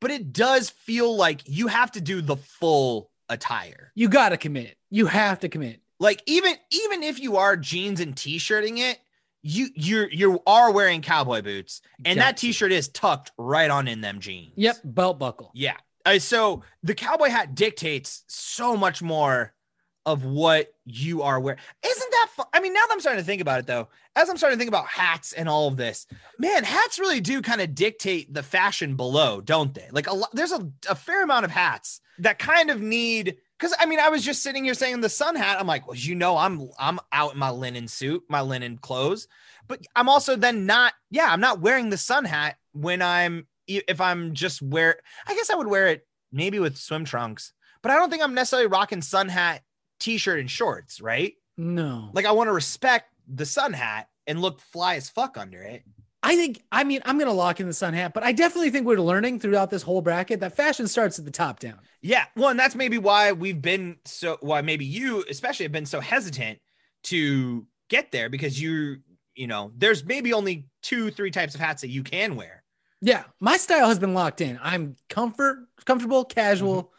but 0.00 0.10
it 0.10 0.32
does 0.32 0.70
feel 0.70 1.14
like 1.14 1.42
you 1.46 1.66
have 1.68 1.92
to 1.92 2.00
do 2.00 2.22
the 2.22 2.36
full 2.36 3.10
attire. 3.28 3.92
You 3.94 4.08
got 4.08 4.30
to 4.30 4.36
commit. 4.36 4.76
You 4.90 5.06
have 5.06 5.40
to 5.40 5.48
commit. 5.48 5.80
Like 6.00 6.22
even 6.26 6.54
even 6.70 7.02
if 7.02 7.20
you 7.20 7.36
are 7.36 7.56
jeans 7.56 8.00
and 8.00 8.16
t-shirting 8.16 8.78
it, 8.78 8.98
you 9.42 9.68
you're 9.74 10.10
you 10.10 10.40
are 10.46 10.72
wearing 10.72 11.02
cowboy 11.02 11.42
boots, 11.42 11.80
and 12.04 12.18
that 12.18 12.36
t-shirt 12.36 12.72
is 12.72 12.88
tucked 12.88 13.30
right 13.38 13.70
on 13.70 13.88
in 13.88 14.00
them 14.00 14.20
jeans. 14.20 14.52
Yep, 14.56 14.76
belt 14.84 15.18
buckle. 15.18 15.52
Yeah. 15.54 15.76
Uh, 16.04 16.18
so 16.18 16.62
the 16.82 16.94
cowboy 16.94 17.28
hat 17.28 17.54
dictates 17.54 18.24
so 18.26 18.76
much 18.76 19.02
more 19.02 19.54
of 20.04 20.24
what 20.24 20.72
you 20.84 21.22
are 21.22 21.38
wearing. 21.38 21.60
Isn't 21.84 22.10
that? 22.10 22.46
I 22.52 22.60
mean, 22.60 22.74
now 22.74 22.80
that 22.80 22.92
I'm 22.92 23.00
starting 23.00 23.22
to 23.22 23.26
think 23.26 23.40
about 23.40 23.60
it, 23.60 23.66
though, 23.66 23.88
as 24.16 24.28
I'm 24.28 24.36
starting 24.36 24.58
to 24.58 24.60
think 24.60 24.68
about 24.68 24.86
hats 24.86 25.32
and 25.32 25.48
all 25.48 25.68
of 25.68 25.76
this, 25.76 26.06
man, 26.38 26.64
hats 26.64 26.98
really 26.98 27.20
do 27.20 27.40
kind 27.40 27.60
of 27.60 27.74
dictate 27.74 28.32
the 28.32 28.42
fashion 28.42 28.96
below, 28.96 29.40
don't 29.40 29.74
they? 29.74 29.88
Like 29.92 30.08
a 30.08 30.14
lot, 30.14 30.30
there's 30.32 30.52
a, 30.52 30.68
a 30.88 30.94
fair 30.94 31.22
amount 31.22 31.44
of 31.44 31.50
hats 31.50 32.00
that 32.18 32.38
kind 32.38 32.70
of 32.70 32.80
need. 32.80 33.36
Because 33.58 33.76
I 33.78 33.86
mean, 33.86 34.00
I 34.00 34.08
was 34.08 34.24
just 34.24 34.42
sitting 34.42 34.64
here 34.64 34.74
saying 34.74 35.00
the 35.00 35.08
sun 35.08 35.36
hat. 35.36 35.60
I'm 35.60 35.66
like, 35.66 35.86
well, 35.86 35.96
you 35.96 36.14
know, 36.14 36.36
I'm 36.36 36.68
I'm 36.78 36.98
out 37.12 37.34
in 37.34 37.38
my 37.38 37.50
linen 37.50 37.86
suit, 37.86 38.24
my 38.28 38.40
linen 38.40 38.78
clothes, 38.78 39.28
but 39.68 39.80
I'm 39.94 40.08
also 40.08 40.34
then 40.34 40.66
not. 40.66 40.94
Yeah, 41.10 41.28
I'm 41.28 41.40
not 41.40 41.60
wearing 41.60 41.90
the 41.90 41.96
sun 41.96 42.24
hat 42.24 42.56
when 42.72 43.02
I'm 43.02 43.46
if 43.68 44.00
I'm 44.00 44.34
just 44.34 44.62
wear. 44.62 44.98
I 45.26 45.34
guess 45.34 45.50
I 45.50 45.54
would 45.54 45.68
wear 45.68 45.88
it 45.88 46.06
maybe 46.32 46.58
with 46.58 46.76
swim 46.76 47.04
trunks, 47.04 47.52
but 47.82 47.92
I 47.92 47.96
don't 47.96 48.10
think 48.10 48.22
I'm 48.22 48.34
necessarily 48.34 48.66
rocking 48.66 49.02
sun 49.02 49.28
hat, 49.28 49.62
t-shirt, 50.02 50.40
and 50.40 50.50
shorts, 50.50 51.00
right? 51.00 51.34
No. 51.56 52.10
Like 52.12 52.26
I 52.26 52.32
want 52.32 52.48
to 52.48 52.52
respect 52.52 53.12
the 53.32 53.46
sun 53.46 53.72
hat 53.72 54.08
and 54.26 54.40
look 54.40 54.60
fly 54.60 54.96
as 54.96 55.08
fuck 55.08 55.38
under 55.38 55.62
it. 55.62 55.84
I 56.24 56.36
think, 56.36 56.62
I 56.70 56.84
mean, 56.84 57.00
I'm 57.04 57.18
going 57.18 57.26
to 57.26 57.32
lock 57.34 57.58
in 57.58 57.66
the 57.66 57.72
sun 57.72 57.94
hat, 57.94 58.14
but 58.14 58.22
I 58.22 58.30
definitely 58.30 58.70
think 58.70 58.86
we're 58.86 59.00
learning 59.00 59.40
throughout 59.40 59.70
this 59.70 59.82
whole 59.82 60.00
bracket 60.02 60.38
that 60.40 60.54
fashion 60.54 60.86
starts 60.86 61.18
at 61.18 61.24
the 61.24 61.32
top 61.32 61.58
down. 61.58 61.80
Yeah, 62.00 62.26
well, 62.36 62.50
and 62.50 62.58
that's 62.58 62.76
maybe 62.76 62.98
why 62.98 63.32
we've 63.32 63.60
been 63.60 63.96
so 64.04 64.38
why 64.40 64.60
maybe 64.60 64.84
you 64.84 65.24
especially 65.28 65.64
have 65.64 65.72
been 65.72 65.86
so 65.86 66.00
hesitant 66.00 66.58
to 67.04 67.66
get 67.88 68.12
there 68.12 68.28
because 68.28 68.60
you 68.60 68.98
you 69.34 69.46
know 69.46 69.72
there's 69.76 70.04
maybe 70.04 70.32
only 70.32 70.66
two 70.82 71.10
three 71.10 71.30
types 71.30 71.54
of 71.54 71.60
hats 71.60 71.82
that 71.82 71.88
you 71.88 72.02
can 72.02 72.36
wear. 72.36 72.62
Yeah. 73.00 73.24
My 73.40 73.56
style 73.56 73.88
has 73.88 73.98
been 73.98 74.14
locked 74.14 74.40
in. 74.40 74.58
I'm 74.62 74.96
comfort, 75.08 75.66
comfortable, 75.84 76.24
casual. 76.24 76.84
Mm-hmm. 76.84 76.91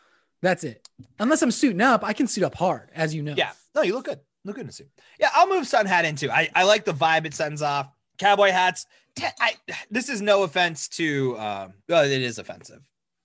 That's 0.43 0.65
it. 0.65 0.87
Unless 1.19 1.41
I'm 1.41 1.51
suiting 1.51 1.81
up, 1.81 2.03
I 2.03 2.11
can 2.11 2.27
suit 2.27 2.43
up 2.43 2.53
hard, 2.53 2.91
as 2.93 3.15
you 3.15 3.23
know. 3.23 3.33
Yeah, 3.35 3.53
no, 3.73 3.81
you 3.81 3.93
look 3.93 4.05
good. 4.05 4.19
Look 4.43 4.57
good 4.57 4.63
in 4.65 4.69
a 4.69 4.73
suit. 4.73 4.89
Yeah, 5.17 5.29
I'll 5.33 5.47
move 5.47 5.65
sun 5.65 5.85
hat 5.85 6.03
into. 6.03 6.29
I 6.29 6.49
I 6.53 6.65
like 6.65 6.83
the 6.83 6.93
vibe 6.93 7.25
it 7.25 7.33
sends 7.33 7.61
off. 7.61 7.87
Cowboy 8.19 8.51
hats. 8.51 8.85
te- 9.15 9.27
I 9.39 9.53
this 9.89 10.09
is 10.09 10.21
no 10.21 10.43
offense 10.43 10.89
to. 10.89 11.37
Um, 11.39 11.73
well, 11.87 12.03
it 12.03 12.11
is 12.11 12.39
offensive, 12.39 12.81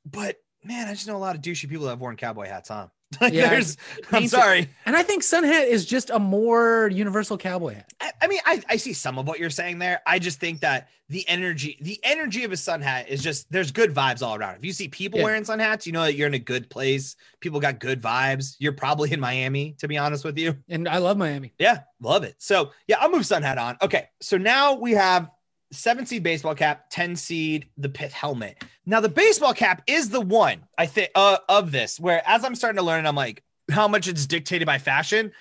but 0.06 0.36
man, 0.64 0.86
I 0.86 0.92
just 0.92 1.08
know 1.08 1.16
a 1.16 1.18
lot 1.18 1.34
of 1.34 1.42
douchey 1.42 1.68
people 1.68 1.84
that 1.86 1.90
have 1.90 2.00
worn 2.00 2.16
cowboy 2.16 2.46
hats, 2.46 2.68
huh? 2.68 2.86
Like, 3.20 3.32
Yeah, 3.32 3.50
there's. 3.50 3.76
I'm 4.12 4.20
paints 4.20 4.32
it. 4.32 4.36
sorry. 4.36 4.68
And 4.86 4.96
I 4.96 5.02
think 5.02 5.22
sun 5.22 5.44
hat 5.44 5.66
is 5.68 5.84
just 5.84 6.10
a 6.10 6.18
more 6.18 6.88
universal 6.92 7.36
cowboy 7.38 7.74
hat. 7.74 7.92
I, 8.00 8.12
I 8.22 8.26
mean, 8.28 8.40
I, 8.46 8.62
I 8.68 8.76
see 8.76 8.92
some 8.92 9.18
of 9.18 9.26
what 9.26 9.38
you're 9.38 9.50
saying 9.50 9.78
there. 9.78 10.00
I 10.06 10.18
just 10.18 10.40
think 10.40 10.60
that 10.60 10.88
the 11.08 11.26
energy, 11.28 11.78
the 11.80 11.98
energy 12.02 12.44
of 12.44 12.52
a 12.52 12.56
sun 12.56 12.82
hat 12.82 13.08
is 13.08 13.22
just 13.22 13.50
there's 13.50 13.70
good 13.72 13.94
vibes 13.94 14.22
all 14.22 14.36
around. 14.36 14.56
If 14.56 14.64
you 14.64 14.72
see 14.72 14.88
people 14.88 15.18
Yeah. 15.18 15.24
wearing 15.24 15.44
sun 15.44 15.58
hats, 15.58 15.86
you 15.86 15.92
know 15.92 16.02
that 16.02 16.14
you're 16.14 16.26
in 16.26 16.34
a 16.34 16.38
good 16.38 16.68
place. 16.68 17.16
People 17.40 17.60
got 17.60 17.80
good 17.80 18.02
vibes. 18.02 18.56
You're 18.58 18.72
probably 18.72 19.10
in 19.12 19.18
Miami, 19.20 19.74
to 19.78 19.88
be 19.88 19.96
honest 19.96 20.22
with 20.24 20.36
you. 20.38 20.56
And 20.68 20.86
I 20.88 20.98
love 20.98 21.16
Miami. 21.16 21.54
Yeah, 21.58 21.80
love 22.00 22.24
it. 22.24 22.34
So 22.38 22.72
yeah, 22.86 22.96
I'll 23.00 23.10
move 23.10 23.24
sun 23.26 23.42
hat 23.42 23.56
on. 23.58 23.78
Okay, 23.80 24.08
so 24.20 24.36
now 24.36 24.74
we 24.74 24.92
have 24.92 25.30
seven 25.70 26.06
seed 26.06 26.22
baseball 26.22 26.54
cap, 26.54 26.86
10 26.90 27.16
seed 27.16 27.68
the 27.76 27.88
pith 27.88 28.12
helmet. 28.12 28.62
Now 28.86 29.00
the 29.00 29.08
baseball 29.08 29.52
cap 29.54 29.82
is 29.86 30.08
the 30.10 30.20
one 30.20 30.64
I 30.78 30.86
think 30.86 31.10
uh, 31.14 31.38
of 31.48 31.72
this 31.72 31.98
where 32.00 32.22
as 32.26 32.44
I'm 32.44 32.54
starting 32.54 32.78
to 32.78 32.84
learn, 32.84 33.06
I'm 33.06 33.14
like 33.16 33.42
how 33.70 33.86
much 33.88 34.08
it's 34.08 34.26
dictated 34.26 34.66
by 34.66 34.78
fashion. 34.78 35.32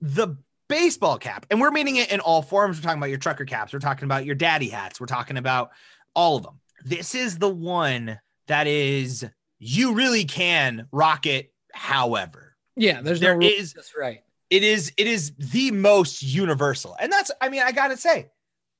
The 0.00 0.36
baseball 0.68 1.18
cap, 1.18 1.46
and 1.50 1.60
we're 1.60 1.70
meaning 1.70 1.96
it 1.96 2.12
in 2.12 2.20
all 2.20 2.42
forms. 2.42 2.76
We're 2.78 2.82
talking 2.82 2.98
about 2.98 3.08
your 3.10 3.18
trucker 3.18 3.44
caps, 3.44 3.72
we're 3.72 3.78
talking 3.78 4.04
about 4.04 4.24
your 4.24 4.34
daddy 4.34 4.68
hats, 4.68 5.00
we're 5.00 5.06
talking 5.06 5.36
about 5.36 5.70
all 6.14 6.36
of 6.36 6.42
them. 6.42 6.60
This 6.84 7.14
is 7.14 7.38
the 7.38 7.48
one 7.48 8.18
that 8.48 8.66
is 8.66 9.24
you 9.58 9.94
really 9.94 10.24
can 10.24 10.86
rock 10.92 11.26
it 11.26 11.52
however 11.72 12.56
Yeah, 12.76 13.00
there's 13.02 13.20
There 13.20 13.36
no 13.36 13.46
is- 13.46 13.72
That's 13.74 13.92
right. 13.98 14.22
it 14.50 14.62
is 14.64 14.92
it 14.96 15.06
is 15.06 15.32
the 15.38 15.70
most 15.72 16.22
universal 16.22 16.96
and 17.00 17.12
that's 17.12 17.30
i 17.40 17.48
mean 17.48 17.62
i 17.62 17.72
gotta 17.72 17.96
say 17.96 18.30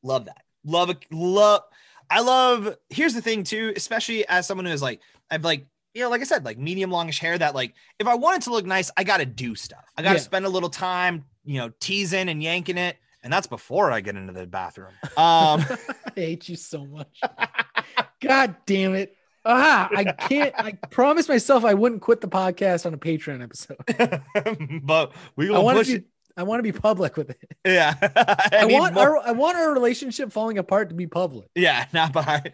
love 0.02 0.24
that 0.26 0.42
love 0.68 0.94
love 1.10 1.62
i 2.10 2.20
love 2.20 2.76
here's 2.90 3.14
the 3.14 3.22
thing 3.22 3.42
too 3.44 3.72
especially 3.76 4.26
as 4.28 4.46
someone 4.46 4.66
who 4.66 4.72
is 4.72 4.82
like 4.82 5.00
i've 5.30 5.44
like 5.44 5.66
you 5.94 6.02
know 6.02 6.10
like 6.10 6.20
i 6.20 6.24
said 6.24 6.44
like 6.44 6.58
medium 6.58 6.90
longish 6.90 7.18
hair 7.18 7.36
that 7.38 7.54
like 7.54 7.74
if 7.98 8.06
i 8.06 8.14
wanted 8.14 8.42
to 8.42 8.50
look 8.50 8.64
nice 8.66 8.90
i 8.96 9.04
gotta 9.04 9.26
do 9.26 9.54
stuff 9.54 9.84
i 9.96 10.02
gotta 10.02 10.16
Yeah. 10.16 10.22
spend 10.22 10.44
a 10.46 10.48
little 10.48 10.70
time 10.70 11.24
you 11.44 11.58
know 11.58 11.70
teasing 11.80 12.28
and 12.28 12.42
yanking 12.42 12.78
it 12.78 12.96
and 13.22 13.32
that's 13.32 13.46
before 13.46 13.90
i 13.90 14.00
get 14.00 14.14
into 14.16 14.32
the 14.32 14.46
bathroom 14.46 14.92
um 15.16 15.64
I 16.06 16.12
hate 16.20 16.48
you 16.48 16.56
so 16.56 16.84
much. 16.84 17.20
God 18.20 18.56
damn 18.66 18.94
it. 18.94 19.14
Ah, 19.44 19.88
I 19.94 20.04
can't. 20.04 20.52
I 20.58 20.72
promised 20.90 21.28
myself 21.28 21.64
I 21.64 21.74
wouldn't 21.74 22.02
quit 22.02 22.20
the 22.20 22.28
podcast 22.28 22.84
on 22.86 22.92
a 22.92 22.98
Patreon 22.98 23.40
episode. 23.42 24.80
but 24.82 25.12
we 25.36 25.46
gonna 25.46 25.74
push 25.74 25.86
to 25.88 25.94
it 25.96 26.04
I 26.38 26.44
want 26.44 26.60
to 26.60 26.62
be 26.62 26.72
public 26.72 27.16
with 27.16 27.30
it. 27.30 27.38
yeah 27.64 27.94
I, 28.52 28.64
need 28.66 28.72
want 28.72 28.94
more- 28.94 29.18
our 29.18 29.28
I 29.28 29.32
want 29.32 29.56
our 29.58 29.72
relationship 29.72 30.32
falling 30.32 30.56
apart 30.58 30.88
to 30.88 30.94
be 30.94 31.06
public. 31.06 31.48
Yeah, 31.54 31.84
not 31.92 32.12
by 32.12 32.52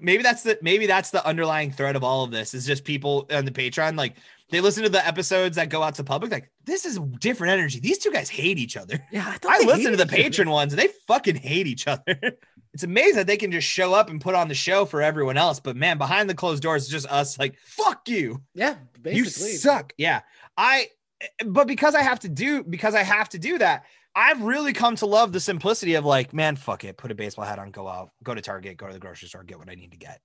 maybe 0.00 0.22
that's 0.22 0.42
the 0.42 0.58
maybe 0.60 0.86
that's 0.86 1.10
the 1.10 1.24
underlying 1.26 1.70
thread 1.70 1.96
of 1.96 2.04
all 2.04 2.24
of 2.24 2.30
this 2.30 2.52
is 2.52 2.66
just 2.66 2.84
people 2.84 3.26
on 3.30 3.44
the 3.44 3.50
Patreon 3.52 3.96
like 3.96 4.16
they 4.50 4.60
listen 4.60 4.82
to 4.82 4.88
the 4.88 5.06
episodes 5.06 5.54
that 5.56 5.68
go 5.68 5.82
out 5.82 5.94
to 5.94 6.04
public 6.04 6.32
like 6.32 6.50
this 6.64 6.84
is 6.84 6.98
different 7.20 7.52
energy. 7.52 7.78
These 7.80 7.98
two 7.98 8.10
guys 8.10 8.28
hate 8.28 8.58
each 8.58 8.76
other. 8.76 8.98
Yeah, 9.12 9.36
I, 9.46 9.62
I 9.62 9.64
listen 9.64 9.92
to 9.92 9.96
the 9.96 10.04
each 10.04 10.12
other. 10.12 10.22
patron 10.22 10.50
ones 10.50 10.72
and 10.72 10.82
they 10.82 10.88
fucking 11.06 11.36
hate 11.36 11.66
each 11.68 11.86
other. 11.86 12.18
It's 12.72 12.84
amazing 12.84 13.16
that 13.16 13.26
they 13.26 13.36
can 13.36 13.50
just 13.50 13.66
show 13.66 13.94
up 13.94 14.10
and 14.10 14.20
put 14.20 14.36
on 14.36 14.46
the 14.46 14.54
show 14.54 14.84
for 14.84 15.02
everyone 15.02 15.36
else, 15.36 15.58
but 15.58 15.74
man, 15.76 15.98
behind 15.98 16.30
the 16.30 16.34
closed 16.34 16.62
doors, 16.62 16.84
it's 16.84 16.92
just 16.92 17.06
us 17.06 17.36
like 17.38 17.56
fuck 17.64 18.08
you. 18.08 18.42
Yeah, 18.54 18.76
You 19.04 19.24
suck. 19.24 19.92
Yeah. 19.98 20.20
I 20.56 20.86
but 21.46 21.66
because 21.66 21.94
I 21.94 22.02
have 22.02 22.20
to 22.20 22.28
do 22.28 22.62
because 22.62 22.94
I 22.94 23.02
have 23.02 23.28
to 23.30 23.38
do 23.38 23.58
that, 23.58 23.84
I've 24.14 24.42
really 24.42 24.72
come 24.72 24.96
to 24.96 25.06
love 25.06 25.32
the 25.32 25.40
simplicity 25.40 25.94
of 25.94 26.04
like, 26.04 26.32
man, 26.32 26.56
fuck 26.56 26.84
it, 26.84 26.96
put 26.96 27.10
a 27.10 27.14
baseball 27.14 27.44
hat 27.44 27.58
on, 27.58 27.70
go 27.70 27.88
out, 27.88 28.10
go 28.22 28.34
to 28.34 28.40
Target, 28.40 28.76
go 28.76 28.86
to 28.86 28.92
the 28.92 28.98
grocery 28.98 29.28
store, 29.28 29.44
get 29.44 29.58
what 29.58 29.68
I 29.70 29.74
need 29.74 29.92
to 29.92 29.98
get. 29.98 30.20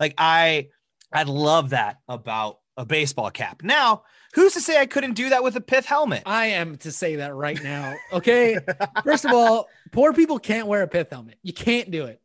Like 0.00 0.14
I 0.18 0.68
I 1.12 1.22
love 1.24 1.70
that 1.70 1.98
about 2.08 2.58
a 2.76 2.84
baseball 2.84 3.30
cap. 3.30 3.62
Now, 3.64 4.04
who's 4.34 4.54
to 4.54 4.60
say 4.60 4.80
I 4.80 4.86
couldn't 4.86 5.14
do 5.14 5.30
that 5.30 5.42
with 5.42 5.56
a 5.56 5.60
pith 5.60 5.86
helmet? 5.86 6.22
I 6.26 6.46
am 6.46 6.76
to 6.78 6.92
say 6.92 7.16
that 7.16 7.34
right 7.34 7.60
now. 7.62 7.94
Okay. 8.12 8.58
First 9.04 9.24
of 9.24 9.32
all, 9.32 9.68
poor 9.90 10.12
people 10.12 10.38
can't 10.38 10.68
wear 10.68 10.82
a 10.82 10.88
pith 10.88 11.10
helmet. 11.10 11.38
You 11.42 11.52
can't 11.52 11.90
do 11.90 12.04
it. 12.04 12.20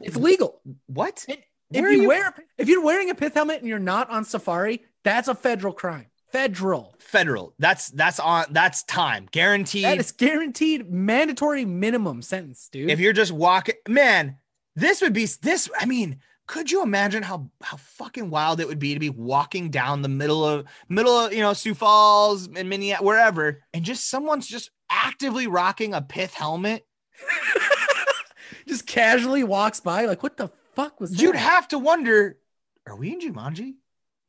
It's 0.00 0.16
legal. 0.16 0.60
What? 0.86 1.24
If 1.28 1.40
you, 1.80 1.88
you- 1.88 2.08
wear 2.08 2.34
if 2.58 2.68
you're 2.68 2.82
wearing 2.84 3.10
a 3.10 3.14
pith 3.14 3.34
helmet 3.34 3.58
and 3.58 3.68
you're 3.68 3.78
not 3.78 4.08
on 4.10 4.24
safari, 4.24 4.82
that's 5.04 5.28
a 5.28 5.34
federal 5.34 5.74
crime. 5.74 6.06
Federal. 6.32 6.94
Federal. 6.98 7.54
That's 7.58 7.88
that's 7.90 8.18
on 8.18 8.46
that's 8.50 8.82
time. 8.84 9.28
Guaranteed. 9.30 9.84
That 9.84 9.98
is 9.98 10.12
guaranteed 10.12 10.90
mandatory 10.90 11.64
minimum 11.64 12.22
sentence, 12.22 12.68
dude. 12.72 12.90
if 12.90 12.98
you're 12.98 13.12
just 13.12 13.32
walking 13.32 13.74
man 13.88 14.38
this 14.74 15.02
would 15.02 15.12
be 15.12 15.26
this 15.42 15.68
i 15.78 15.84
mean 15.84 16.18
could 16.46 16.70
you 16.70 16.82
imagine 16.82 17.22
how 17.22 17.50
how 17.62 17.76
fucking 17.76 18.30
wild 18.30 18.60
it 18.60 18.66
would 18.66 18.78
be 18.78 18.94
to 18.94 19.00
be 19.00 19.10
walking 19.10 19.70
down 19.70 20.00
the 20.02 20.08
middle 20.08 20.44
of 20.44 20.66
middle 20.88 21.12
of 21.18 21.32
you 21.32 21.40
know 21.40 21.52
sioux 21.52 21.74
falls 21.74 22.48
and 22.56 22.68
minneapolis 22.68 23.06
wherever 23.06 23.60
and 23.74 23.84
just 23.84 24.08
someone's 24.08 24.46
just 24.46 24.70
actively 24.90 25.46
rocking 25.46 25.92
a 25.94 26.00
pith 26.00 26.32
helmet 26.34 26.86
just 28.66 28.86
casually 28.86 29.44
walks 29.44 29.80
by, 29.80 30.06
like, 30.06 30.22
what 30.22 30.36
the 30.36 30.50
fuck 30.74 31.00
was 31.00 31.10
that? 31.10 31.20
you'd 31.22 31.36
have 31.36 31.68
to 31.68 31.78
wonder 31.78 32.38
are 32.86 32.96
we 32.96 33.12
in 33.12 33.20
jumanji 33.20 33.74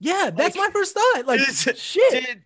yeah, 0.04 0.30
that's 0.36 0.56
like- 0.56 0.68
my 0.68 0.72
first 0.74 0.94
thought. 0.94 1.24
Like, 1.26 1.40
Is 1.40 1.68
shit. 1.76 2.12
did 2.12 2.44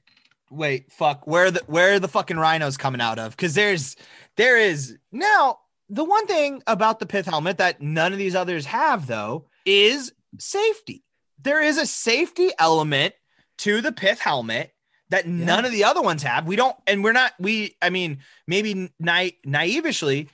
wait 0.49 0.89
fuck 0.91 1.27
where 1.27 1.51
the 1.51 1.61
where 1.67 1.95
are 1.95 1.99
the 1.99 2.07
fucking 2.07 2.37
rhinos 2.37 2.77
coming 2.77 3.01
out 3.01 3.19
of 3.19 3.31
because 3.31 3.53
there's 3.53 3.97
there 4.37 4.57
is 4.57 4.97
now 5.11 5.59
the 5.89 6.05
one 6.05 6.25
thing 6.25 6.63
about 6.67 6.99
the 6.99 7.05
pith 7.05 7.25
helmet 7.25 7.57
that 7.57 7.81
none 7.81 8.13
of 8.13 8.17
these 8.17 8.33
others 8.33 8.65
have 8.65 9.07
though 9.07 9.45
is 9.65 10.13
safety 10.39 11.03
there 11.41 11.61
is 11.61 11.77
a 11.77 11.85
safety 11.85 12.51
element 12.59 13.13
to 13.57 13.81
the 13.81 13.91
pith 13.91 14.19
helmet 14.19 14.73
that 15.09 15.27
none 15.27 15.65
of 15.65 15.71
the 15.71 15.83
other 15.85 16.01
ones 16.01 16.21
have. 16.23 16.45
We 16.45 16.57
don't, 16.57 16.75
and 16.85 17.01
we're 17.03 17.13
not, 17.13 17.31
we, 17.39 17.77
I 17.81 17.89
mean, 17.89 18.19
maybe 18.45 18.91
na- 18.99 19.29
naively, 19.45 20.27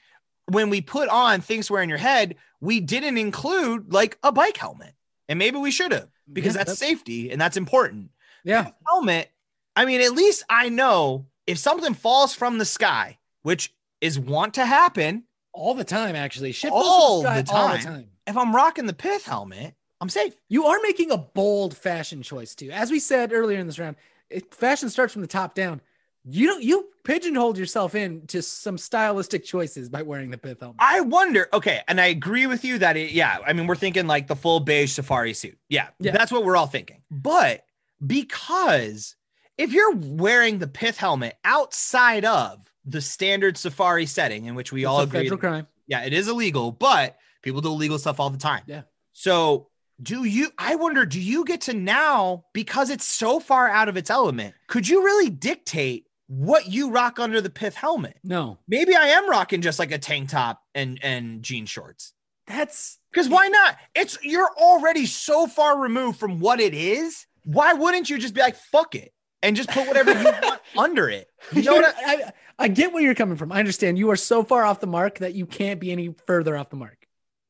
when 0.47 0.69
we 0.71 0.81
put 0.81 1.09
on 1.09 1.41
things 1.41 1.67
to 1.67 1.73
wear 1.73 1.83
in 1.83 1.89
your 1.89 1.99
head, 1.99 2.35
we 2.59 2.79
didn't 2.79 3.17
include 3.19 3.93
like 3.93 4.17
a 4.23 4.31
bike 4.31 4.57
helmet. 4.57 4.93
And 5.29 5.37
maybe 5.37 5.57
we 5.57 5.71
should 5.71 5.91
have 5.91 6.09
because 6.33 6.55
Yeah, 6.55 6.59
that's 6.63 6.71
that- 6.79 6.85
safety 6.85 7.31
and 7.31 7.39
that's 7.39 7.57
important. 7.57 8.11
Yeah. 8.43 8.71
Helmet, 8.87 9.29
I 9.75 9.85
mean, 9.85 10.01
at 10.01 10.11
least 10.13 10.43
I 10.49 10.69
know 10.69 11.27
if 11.47 11.57
something 11.57 11.93
falls 11.93 12.33
from 12.33 12.57
the 12.57 12.65
sky, 12.65 13.17
which 13.43 13.73
is 14.01 14.19
want 14.19 14.53
to 14.55 14.65
happen, 14.65 15.23
All 15.53 15.73
the 15.75 15.83
time, 15.83 16.15
actually. 16.15 16.51
Shit 16.51 16.71
All 16.73 17.21
from 17.21 17.35
the 17.35 17.45
sky 17.45 17.55
all 17.57 17.67
the 17.69 17.73
time. 17.77 17.83
time. 17.83 18.09
if 18.27 18.35
I'm 18.35 18.55
rocking 18.55 18.85
the 18.87 18.93
pith 18.93 19.25
helmet, 19.25 19.75
I'm 20.01 20.09
safe. 20.09 20.35
You 20.49 20.65
are 20.65 20.79
making 20.83 21.11
a 21.11 21.17
bold 21.17 21.77
fashion 21.77 22.21
choice 22.23 22.55
too. 22.55 22.71
As 22.71 22.91
we 22.91 22.99
said 22.99 23.31
earlier 23.31 23.59
in 23.59 23.67
this 23.67 23.79
round, 23.79 23.95
it, 24.29 24.53
fashion 24.53 24.89
starts 24.89 25.13
from 25.13 25.21
the 25.21 25.27
top 25.27 25.53
down. 25.55 25.79
You 26.25 26.47
don't 26.47 26.63
you 26.63 26.87
pigeonholed 27.03 27.57
yourself 27.57 27.95
into 27.95 28.41
some 28.41 28.77
stylistic 28.77 29.43
choices 29.43 29.89
by 29.89 30.03
wearing 30.03 30.29
the 30.31 30.37
pith 30.37 30.61
helmet. 30.61 30.77
I 30.79 31.01
wonder. 31.01 31.49
Okay, 31.51 31.81
and 31.87 31.99
I 31.99 32.05
agree 32.07 32.47
with 32.47 32.63
you 32.63 32.77
that 32.79 32.95
it. 32.95 33.11
Yeah, 33.11 33.39
I 33.45 33.51
mean, 33.53 33.67
we're 33.67 33.75
thinking 33.75 34.07
like 34.07 34.27
the 34.27 34.35
full 34.35 34.61
beige 34.61 34.93
safari 34.93 35.33
suit. 35.33 35.57
Yeah, 35.67 35.89
Yeah. 35.99 36.13
that's 36.13 36.31
what 36.31 36.45
we're 36.45 36.55
all 36.55 36.67
thinking. 36.67 37.01
But 37.11 37.65
because 38.05 39.15
if 39.57 39.73
you're 39.73 39.95
wearing 39.95 40.59
the 40.59 40.67
pith 40.67 40.97
helmet 40.97 41.35
outside 41.43 42.25
of 42.25 42.59
the 42.85 43.01
standard 43.01 43.57
safari 43.57 44.05
setting, 44.05 44.45
in 44.45 44.55
which 44.55 44.71
we 44.71 44.81
It's 44.83 44.87
all 44.87 45.01
agree, 45.01 45.23
federal 45.23 45.37
crime. 45.39 45.67
yeah, 45.87 46.03
it 46.05 46.13
is 46.13 46.27
illegal, 46.27 46.71
but 46.71 47.17
people 47.41 47.61
do 47.61 47.69
illegal 47.69 47.99
stuff 47.99 48.19
all 48.19 48.29
the 48.29 48.37
time. 48.37 48.63
Yeah. 48.65 48.83
So 49.13 49.67
do 50.01 50.23
you? 50.23 50.51
I 50.57 50.75
wonder, 50.75 51.05
do 51.05 51.19
you 51.19 51.45
get 51.45 51.61
to 51.61 51.73
now 51.73 52.45
because 52.53 52.89
it's 52.89 53.05
so 53.05 53.39
far 53.39 53.69
out 53.69 53.89
of 53.89 53.97
its 53.97 54.09
element? 54.09 54.55
Could 54.67 54.87
you 54.87 55.03
really 55.03 55.29
dictate 55.29 56.07
what 56.33 56.67
you 56.67 56.89
rock 56.89 57.19
under 57.19 57.41
the 57.41 57.49
pith 57.49 57.75
helmet? 57.75 58.17
No, 58.23 58.57
Maybe 58.67 58.95
I 58.95 59.07
am 59.09 59.29
rocking 59.29 59.61
just 59.61 59.77
like 59.79 59.91
a 59.91 59.97
tank 59.99 60.29
top 60.29 60.61
and 60.73 60.99
and 61.03 61.43
jean 61.43 61.65
shorts. 61.65 62.13
that's 62.47 62.97
Because 63.11 63.29
why 63.29 63.47
not? 63.49 63.77
It's 63.95 64.17
you're 64.23 64.49
already 64.57 65.05
so 65.05 65.47
far 65.47 65.79
removed 65.79 66.19
from 66.19 66.39
what 66.39 66.59
it 66.59 66.73
is. 66.73 67.25
Why 67.45 67.73
wouldn't 67.73 68.09
you 68.09 68.17
just 68.17 68.33
be 68.33 68.41
like, 68.41 68.55
fuck 68.55 68.95
it, 68.95 69.13
and 69.41 69.55
just 69.55 69.69
put 69.69 69.87
whatever 69.87 70.11
you 70.13 70.23
want 70.23 70.61
under 70.77 71.09
it? 71.09 71.27
You 71.51 71.61
know 71.63 71.75
what? 71.75 71.93
I, 71.97 72.13
I, 72.13 72.31
I 72.59 72.67
get 72.69 72.93
where 72.93 73.03
you're 73.03 73.15
coming 73.15 73.35
from. 73.35 73.51
I 73.51 73.59
understand 73.59 73.97
you 73.97 74.09
are 74.11 74.15
so 74.15 74.43
far 74.43 74.63
off 74.63 74.79
the 74.79 74.87
mark 74.87 75.19
that 75.19 75.33
you 75.35 75.45
can't 75.45 75.79
be 75.79 75.91
any 75.91 76.15
further 76.25 76.57
off 76.57 76.69
the 76.69 76.77
mark. 76.77 76.97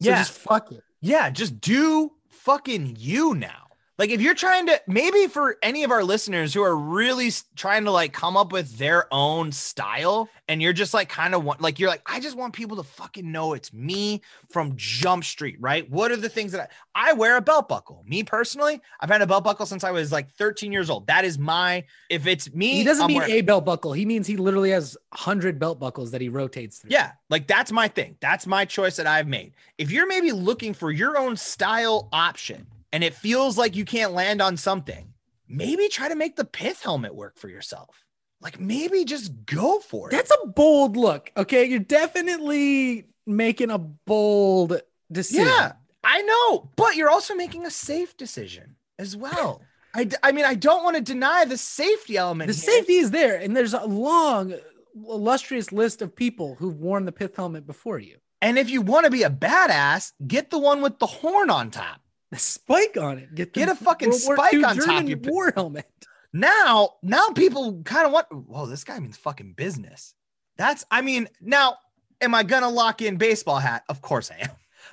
So 0.01 0.09
Yeah. 0.09 0.17
just 0.17 0.31
fuck 0.33 0.71
it. 0.71 0.81
yeah, 0.99 1.29
just 1.29 1.61
do 1.61 2.11
fucking 2.29 2.95
you 2.99 3.35
now. 3.35 3.67
Like 4.00 4.09
if 4.09 4.21
you're 4.21 4.33
trying 4.33 4.65
to 4.67 4.81
maybe 4.88 5.27
for 5.27 5.57
any 5.62 5.83
of 5.83 5.91
our 5.91 6.03
listeners 6.03 6.51
who 6.51 6.63
are 6.63 6.75
really 6.75 7.29
trying 7.55 7.85
to 7.85 7.91
like 7.91 8.12
come 8.12 8.35
up 8.35 8.51
with 8.51 8.77
their 8.79 9.05
own 9.13 9.51
style 9.51 10.27
and 10.47 10.63
you're 10.63 10.73
just 10.73 10.95
like 10.95 11.09
kind 11.09 11.35
of 11.35 11.43
want 11.43 11.62
like 11.62 11.79
you're 11.79 11.89
like 11.89 12.01
I 12.07 12.19
just 12.19 12.35
want 12.35 12.53
people 12.53 12.77
to 12.77 12.83
fucking 12.83 13.31
know 13.31 13.53
it's 13.53 13.71
me 13.71 14.21
from 14.50 14.73
Jump 14.75 15.23
Street, 15.23 15.57
right? 15.59 15.88
What 15.91 16.12
are 16.12 16.15
the 16.15 16.27
things 16.27 16.53
that 16.53 16.71
I, 16.95 17.12
I 17.12 17.13
wear 17.13 17.38
a 17.38 17.41
belt 17.41 17.69
buckle. 17.69 18.03
Me 18.07 18.23
personally, 18.23 18.81
I've 19.00 19.09
had 19.12 19.21
a 19.21 19.27
belt 19.27 19.43
buckle 19.43 19.67
since 19.67 19.83
I 19.83 19.91
was 19.91 20.12
like 20.12 20.31
13 20.31 20.71
years 20.71 20.89
old. 20.89 21.05
That 21.05 21.23
is 21.23 21.38
my 21.38 21.83
if 22.09 22.25
it's 22.25 22.51
me 22.51 22.73
He 22.73 22.83
doesn't 22.83 23.03
I'm 23.03 23.07
mean 23.09 23.17
wearing- 23.19 23.33
a 23.33 23.41
belt 23.41 23.63
buckle. 23.63 23.93
He 23.93 24.05
means 24.07 24.25
he 24.25 24.38
literally 24.38 24.71
has 24.71 24.97
hundred 25.13 25.59
belt 25.59 25.79
buckles 25.79 26.09
that 26.12 26.19
he 26.21 26.29
rotates 26.29 26.79
through. 26.79 26.89
Yeah, 26.91 27.12
like 27.29 27.45
that's 27.45 27.71
my 27.71 27.88
thing. 27.88 28.17
That's 28.21 28.47
my 28.47 28.65
choice 28.65 28.95
that 28.95 29.05
I've 29.05 29.27
made. 29.27 29.53
If 29.77 29.91
you're 29.91 30.07
maybe 30.07 30.31
looking 30.31 30.73
for 30.73 30.91
your 30.91 31.15
own 31.17 31.38
style 31.38 32.09
option 32.12 32.65
and 32.93 33.03
it 33.03 33.15
feels 33.15 33.57
like 33.57 33.75
you 33.75 33.83
can't 33.83 34.13
land 34.13 34.41
on 34.41 34.55
something, 34.55 35.13
maybe 35.50 35.89
try 35.89 36.07
to 36.07 36.15
make 36.15 36.35
the 36.35 36.45
pith 36.45 36.81
helmet 36.83 37.13
work 37.13 37.38
for 37.38 37.50
yourself. 37.50 38.05
Like 38.39 38.59
maybe 38.59 39.03
just 39.03 39.45
go 39.45 39.79
for 39.79 40.09
it. 40.09 40.12
That's 40.12 40.31
a 40.43 40.47
bold 40.47 40.95
look. 40.95 41.31
Okay. 41.35 41.65
You're 41.65 41.79
definitely 41.79 43.07
making 43.25 43.71
a 43.71 43.79
bold 43.79 44.79
decision. 45.12 45.47
yeah, 45.47 45.73
I 46.03 46.21
know, 46.21 46.69
but 46.75 46.95
you're 46.95 47.09
also 47.09 47.35
making 47.35 47.65
a 47.65 47.71
safe 47.71 48.15
decision 48.15 48.75
as 49.00 49.17
well. 49.17 49.62
I, 49.95 50.03
d- 50.05 50.17
I 50.21 50.31
mean, 50.31 50.45
I 50.45 50.55
don't 50.55 50.83
want 50.83 50.97
to 50.97 51.01
deny 51.01 51.45
the 51.45 51.57
safety 51.57 52.17
element. 52.17 52.50
The 52.50 52.55
here. 52.55 52.75
safety 52.75 52.95
is 52.95 53.12
there, 53.12 53.38
and 53.38 53.55
there's 53.55 53.73
a 53.73 53.85
long, 53.85 54.55
illustrious 54.95 55.71
list 55.71 56.01
of 56.01 56.15
people 56.15 56.55
who've 56.55 56.79
worn 56.79 57.05
the 57.05 57.12
pith 57.12 57.35
helmet 57.35 57.65
before 57.65 58.00
you. 58.00 58.17
And 58.41 58.57
if 58.57 58.69
you 58.69 58.81
want 58.81 59.05
to 59.05 59.12
be 59.12 59.23
a 59.23 59.29
badass, 59.29 60.12
get 60.27 60.50
the 60.50 60.59
one 60.59 60.81
with 60.81 61.00
the 61.00 61.05
horn 61.05 61.50
on 61.50 61.71
top. 61.71 62.02
The 62.33 62.39
spike 62.39 62.97
on 62.97 63.19
it. 63.19 63.35
Get, 63.35 63.53
Get 63.53 63.69
a 63.69 63.75
fucking 63.75 64.09
World 64.09 64.21
spike 64.21 64.53
on 64.55 64.75
top, 64.77 64.85
German 64.85 65.07
you 65.07 65.17
pi- 65.17 65.29
war 65.29 65.51
helmet. 65.55 65.85
now 66.33 66.95
now 67.03 67.29
people 67.29 67.81
kind 67.83 68.07
of 68.07 68.11
want 68.11 68.25
whoa 68.31 68.65
this 68.65 68.83
guy 68.83 68.97
means 68.99 69.17
fucking 69.17 69.53
business 69.53 70.15
that's 70.57 70.83
i 70.89 70.99
mean 71.01 71.27
now 71.41 71.77
am 72.21 72.33
i 72.33 72.41
gonna 72.41 72.69
lock 72.69 73.03
in 73.03 73.17
baseball 73.17 73.59
hat 73.59 73.83
of 73.87 74.01
course 74.01 74.31
i 74.31 74.37
am 74.41 74.49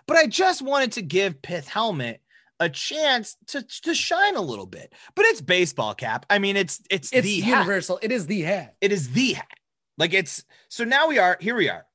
but 0.06 0.18
i 0.18 0.26
just 0.26 0.60
wanted 0.60 0.92
to 0.92 1.00
give 1.00 1.40
pith 1.40 1.66
helmet 1.66 2.20
a 2.60 2.68
chance 2.68 3.38
to 3.46 3.62
to 3.62 3.94
shine 3.94 4.36
a 4.36 4.40
little 4.42 4.66
bit 4.66 4.92
but 5.14 5.24
it's 5.24 5.40
baseball 5.40 5.94
cap 5.94 6.26
i 6.28 6.38
mean 6.38 6.58
it's 6.58 6.82
it's, 6.90 7.10
It's 7.10 7.26
the 7.26 7.40
hat. 7.40 7.60
universal. 7.60 7.98
It 8.02 8.12
is 8.12 8.26
the 8.26 8.42
hat. 8.42 8.74
it 8.82 8.92
is 8.92 9.10
the 9.12 9.32
hat 9.32 9.48
like 9.96 10.12
it's 10.12 10.44
so 10.68 10.84
now 10.84 11.08
we 11.08 11.18
are 11.18 11.38
here 11.40 11.54
we 11.56 11.70
are 11.70 11.86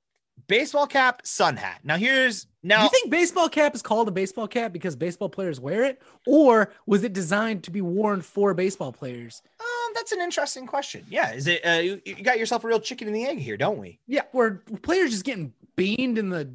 baseball 0.47 0.85
cap 0.87 1.21
sun 1.25 1.55
hat 1.57 1.79
now 1.83 1.97
here's 1.97 2.47
now 2.61 2.83
you 2.83 2.89
think 2.89 3.09
baseball 3.09 3.49
cap 3.49 3.73
is 3.75 3.81
called 3.81 4.07
a 4.07 4.11
baseball 4.11 4.47
cap 4.47 4.71
because 4.73 4.95
baseball 4.95 5.29
players 5.29 5.59
wear 5.59 5.83
it, 5.83 6.01
or 6.27 6.71
was 6.85 7.03
it 7.03 7.13
designed 7.13 7.63
to 7.63 7.71
be 7.71 7.81
worn 7.81 8.21
for 8.21 8.53
baseball 8.53 8.91
players? 8.91 9.41
um, 9.59 9.93
that's 9.95 10.11
an 10.11 10.21
interesting 10.21 10.67
question 10.67 11.03
yeah 11.09 11.31
is 11.33 11.47
it 11.47 11.61
uh, 11.65 11.79
you, 11.79 12.01
you 12.05 12.23
got 12.23 12.37
yourself 12.37 12.63
a 12.63 12.67
real 12.67 12.79
chicken 12.79 13.07
and 13.07 13.15
the 13.15 13.25
egg 13.25 13.39
here 13.39 13.57
don't 13.57 13.79
we 13.79 13.99
Yeah, 14.07 14.21
were 14.33 14.61
players 14.81 15.11
just 15.11 15.23
getting 15.25 15.53
beamed 15.75 16.17
in 16.17 16.29
the 16.29 16.49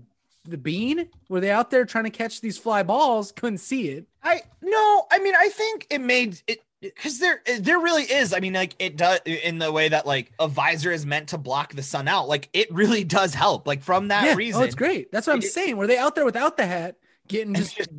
the 0.46 0.56
bean? 0.56 1.06
Were 1.28 1.38
they 1.38 1.50
out 1.50 1.70
there 1.70 1.84
trying 1.84 2.04
to 2.04 2.10
catch 2.10 2.40
these 2.40 2.56
fly 2.56 2.82
balls? 2.82 3.30
Couldn't 3.30 3.58
see 3.58 3.90
it. 3.90 4.06
I 4.22 4.40
no, 4.62 5.06
I 5.10 5.18
mean 5.18 5.34
I 5.36 5.50
think 5.50 5.86
it 5.90 6.00
made 6.00 6.40
it 6.46 6.62
because 6.80 7.18
there 7.18 7.42
there 7.58 7.78
really 7.78 8.04
is. 8.04 8.32
I 8.32 8.40
mean, 8.40 8.54
like 8.54 8.74
it 8.78 8.96
does 8.96 9.20
in 9.24 9.58
the 9.58 9.70
way 9.70 9.88
that 9.88 10.06
like 10.06 10.32
a 10.38 10.48
visor 10.48 10.90
is 10.90 11.04
meant 11.04 11.28
to 11.28 11.38
block 11.38 11.74
the 11.74 11.82
sun 11.82 12.08
out. 12.08 12.28
Like 12.28 12.48
it 12.52 12.72
really 12.72 13.04
does 13.18 13.34
help. 13.34 13.66
Like 13.66 13.82
from 13.82 14.08
that 14.08 14.24
yeah. 14.24 14.34
reason. 14.34 14.62
Oh, 14.62 14.64
it's 14.64 14.74
great. 14.74 15.12
That's 15.12 15.26
what 15.26 15.34
I'm 15.34 15.40
it- 15.40 15.52
saying. 15.52 15.76
Were 15.76 15.86
they 15.86 15.98
out 15.98 16.14
there 16.14 16.24
without 16.24 16.56
the 16.56 16.66
hat, 16.66 16.96
getting 17.28 17.54
just, 17.54 17.76
just- 17.76 17.90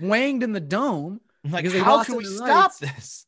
wanged 0.00 0.42
in 0.42 0.52
the 0.52 0.60
dome? 0.60 1.20
Like, 1.44 1.70
how 1.72 2.04
can 2.04 2.16
we 2.16 2.24
stop 2.24 2.78
this? 2.78 3.26